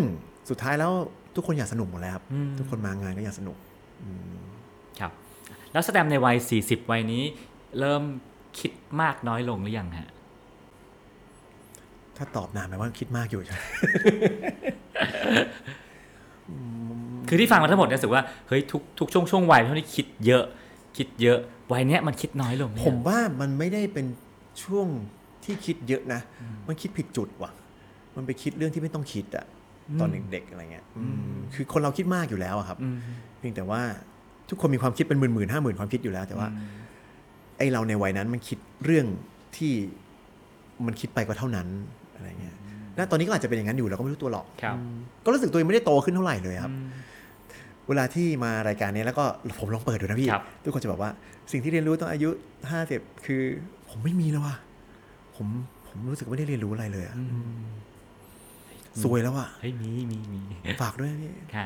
[0.49, 0.91] สุดท้ายแล้ว
[1.35, 3.57] ทุกคนอยากสนุกหมดแล้วครับอืมทุกคนมางานก็อยากสนุก
[4.99, 5.11] ครับ
[5.71, 7.23] แล้วแสดงในวัย 40 วัยนี้
[7.79, 8.03] เริ่ม
[8.59, 8.71] คิด
[9.01, 10.09] มากน้อยลงหรือยังฮะ
[12.17, 13.59] ถ้าตอบนานแปลว่าคิดมากอยู่ใช่ไหม
[17.27, 20.43] คือที่ฟังมาทั้งหมดเนี่ยรู้สึกว่าเฮ้ยทุกทุกช่วงช่วงวัยเท่านี้คิดเยอะ
[20.97, 21.37] คิดเยอะ
[21.71, 24.05] วัยเนี้ยมันคิดน้อยลงไหผมว่ามันไม่ได้เป็น
[24.63, 24.87] ช่วง
[25.43, 26.21] ที่คิดเยอะนะ
[26.67, 27.51] มันคิดผิดจุดว่ะ
[28.15, 29.45] มันไปคิดเรื่องที่ไม่ต้องคิดอะ
[29.99, 32.97] ตอนเด็กๆอะไรเงี้ยอืมคือคนเราคิดมากอยู่แล้วอะครับอืม
[33.39, 33.81] เพียงแต่ว่า
[34.49, 36.47] ทุกคนมีความคิดเป็นหมื่นหมื่นห้าหมื่นความคิดอยู่แล้ว แต่ว่า
[37.57, 39.05] ไอ้เราในวัยนั้นมันคิดเรื่อง
[39.57, 39.73] ที่
[40.85, 41.67] มันคิดไปก็เท่านั้น
[42.23, 42.55] อะไรเงี้ย
[42.97, 44.95] ณตอนนี้ก็อาจจะเป็นอย่างนั้นอยู่เราก็ไม่รู้ตัวหรอกครับอืม
[45.25, 46.73] ก็รู้สึกตัวเองไม่ได้โตขึ้นเท่าไหร่เลยครับ
[47.87, 49.25] เวลาที่มารายการนี้แล้วก็
[49.59, 51.11] ผมลองเปิดดูนะพี่ครับทุกคนจะบอกว่า
[51.51, 52.29] สิ่งที่เรียนรู้ตอนอายุ
[52.71, 53.41] ห้าสิบคือ
[53.89, 54.55] ผมไม่มีแล้วว่ะ
[55.35, 55.47] ผม
[55.87, 57.15] ผมรู้สึกไม่ได้เรียนรู้อะไรเลยอะ
[59.03, 60.39] ซวยแล้วอะเฮ้ยมีมีมี
[60.81, 61.65] ฝากด้วยพี่ค่ะ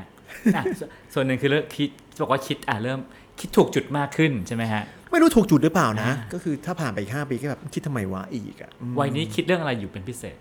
[0.55, 0.82] อะส
[1.14, 1.89] ส่วนหนึ่งคือเริ่มคิด
[2.22, 2.99] บอกว่าคิดอะเริ่ม
[3.39, 10.38] คิดถูกจุดมากขึ้นใช่ไหมฮะ ไม่รู้ถูกจุดหรือเปล่านะอ่าก็คือถ้าผ่านไปอีกห้าปีก็แบบคิดทำไมวะอีกอะอืมวัยนี้คิดเรื่องอะไรอยู่เป็นพิเศษ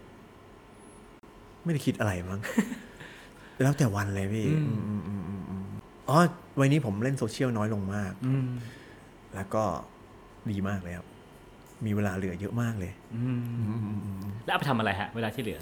[1.67, 2.41] ไม่ได้คิดอะไรมั้ง
[3.63, 5.65] แล้วแต่วันเลยพี่อืมอืมอืมอืมอืม
[6.09, 6.19] อ๋อ
[6.59, 8.47] วันนี้ผมเล่นโซเชียลน้อยลงมากอืม
[9.35, 9.65] แล้วก็
[10.51, 11.07] ดีมากเลยครับ
[11.85, 15.61] มีเวลาเหลือเยอะมากเลยอืมแล้วเอาไปทำอะไรฮะ เวลาที่เหลือ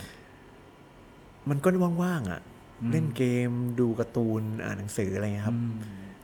[1.50, 1.68] มันก็
[2.02, 2.40] ว่างๆอะ
[2.82, 3.50] อืมเล่นเกม
[3.80, 5.72] ดูการ์ตูนอ่านหนังสืออะไรเงี้ยครับอืม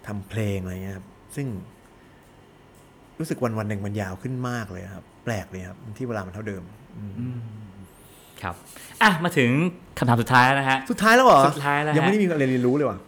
[0.06, 1.06] ทำเพลงอะไรเงี้ยครับ
[1.36, 1.46] ซึ่ง
[3.18, 6.62] รู้สึกวันวันๆหนึ่งมันยาวขึ้นมากเลยครับ แปลกเลยครับ ที่เวลามันเท่าเดิม
[6.98, 7.38] อืมอืม
[8.42, 8.54] ครับ
[9.02, 9.50] อะมาถึง
[9.98, 12.98] คำถามสุดท้ายแล้วนะฮะ สุดท้ายแล้วเหรอสุดท้ายแล้วฮะยังไม่ได้มีอะไรเรียนรู้เลยว่ะ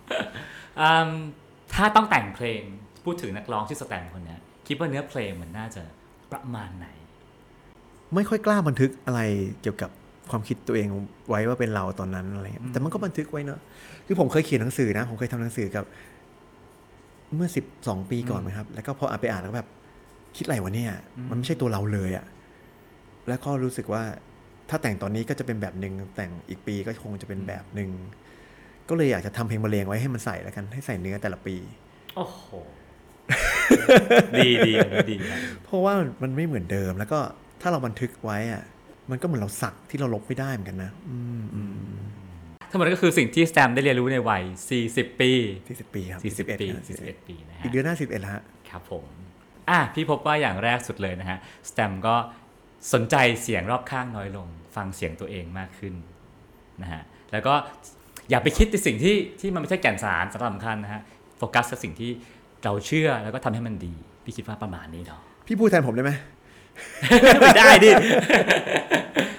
[0.80, 1.10] อืม
[1.74, 2.62] ถ้าต้องแต่งเพลง
[3.04, 5.82] พูดถึงนักร้องชื่อสแตมคนเนี้ยคิดว่าเนื้อเพลงมันน่าจะ
[6.32, 6.86] ประมาณไหน
[8.14, 9.20] ไม่ค่อยกล้าบันทึกอะไร
[9.62, 9.90] เกี่ยวกับ
[10.30, 10.88] ความคิดตัวเอง
[11.28, 13.60] ไว้ว่าเป็นเราตอนนั้นอะไรเงี้ยแต่มันก็บันทึกไว้เนอะ
[14.06, 15.84] คือผมเคยเขียนหนังสือนะ ผมเคยทำหนังสือกับ
[17.34, 19.68] เมื่อสิบสองปีก่อนไหมครับ แล้วก็พออ่านไปอ่านแล้วก็แบบ
[20.36, 20.92] คิดอะไรวะเนี่ย
[21.30, 22.24] มันไม่ใช่ตัวเราเลยอะ
[23.28, 24.02] แล้วก็รู้สึกว่า
[24.74, 27.90] ถ้าแต่งตอนนี้ก็จะเป็นแบบหนึ่งแต่งอีกปีก็คงจะเป็นแบบหนึ่ง
[28.88, 31.56] ก็เลยอยากจะทำเพลงบรรเลงไว้ให้มันใส่แล้วกันให้ใส่เนื้อแต่ละปี
[32.16, 32.44] โอ้โห
[34.36, 37.18] ดีดีอันนี้ดีครับเพราะว่ามันไม่เหมือนเดิมแล้วก็
[37.60, 38.62] ถ้าเราบันทึกไว้อะ
[39.10, 41.62] มันก็เหมือนเราสักที่เราลบไม่ได้เหมือนกันนะอืมอื
[41.96, 42.00] ม
[42.70, 44.42] ทั้งหมดก็คือสิ่งที่สแตมได้เรียนรู้ในวัย
[44.82, 45.30] 40 ปี
[45.68, 49.04] ที่สิบปีครับ40ปี41 41 ปีนะฮะอีกเดือนหน้าสิบเอ็ดแล้วฮะครับผม
[49.70, 51.38] อะพี่พบว่าอย่างแรกสุดเลยนะฮะ
[51.70, 52.14] สแตมก็
[52.92, 55.94] สนใจเสียงรอบข้างน้อยลง ฟังเสียงตัวเองมากขึ้น
[56.82, 57.02] นะฮะ
[57.32, 57.54] แล้วก็
[58.30, 61.00] อย่าไปคิดในสิ่งที่ที่มันไม่ใช่แก่นสารสำคัญนะฮะ
[61.38, 62.10] โฟกัสกับสิ่งที่
[62.64, 63.94] เราเชื่อแล้วก็ทำให้มันดี
[64.24, 66.12] พี่คิดว่าประมาณนี้เนาะพี่พูดแทนผมได้ไหม
[67.40, 67.90] ไม่ได้ดิ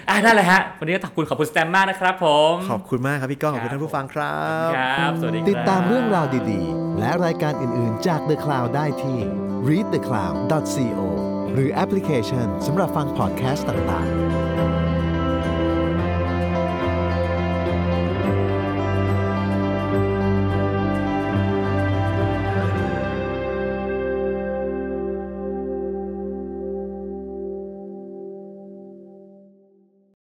[0.10, 9.18] อะนั่นแหละฮะ วันนี้ก็ขอบคุณขอบคุณสแตมมากนะครับผม ขอบคุณมากครับพี่ก้อง ขอบคุณท่านผู้ฟังครับ ครับ สวัสดีครับ ติดตามเรื่องราวดีๆ และรายการอื่นๆ จาก The Cloud ได้ที่
[9.68, 11.00] readthecloud.co
[11.54, 14.53] หรือแอปพลิเคชันสำหรับฟังพอดแคสต์ต่างๆ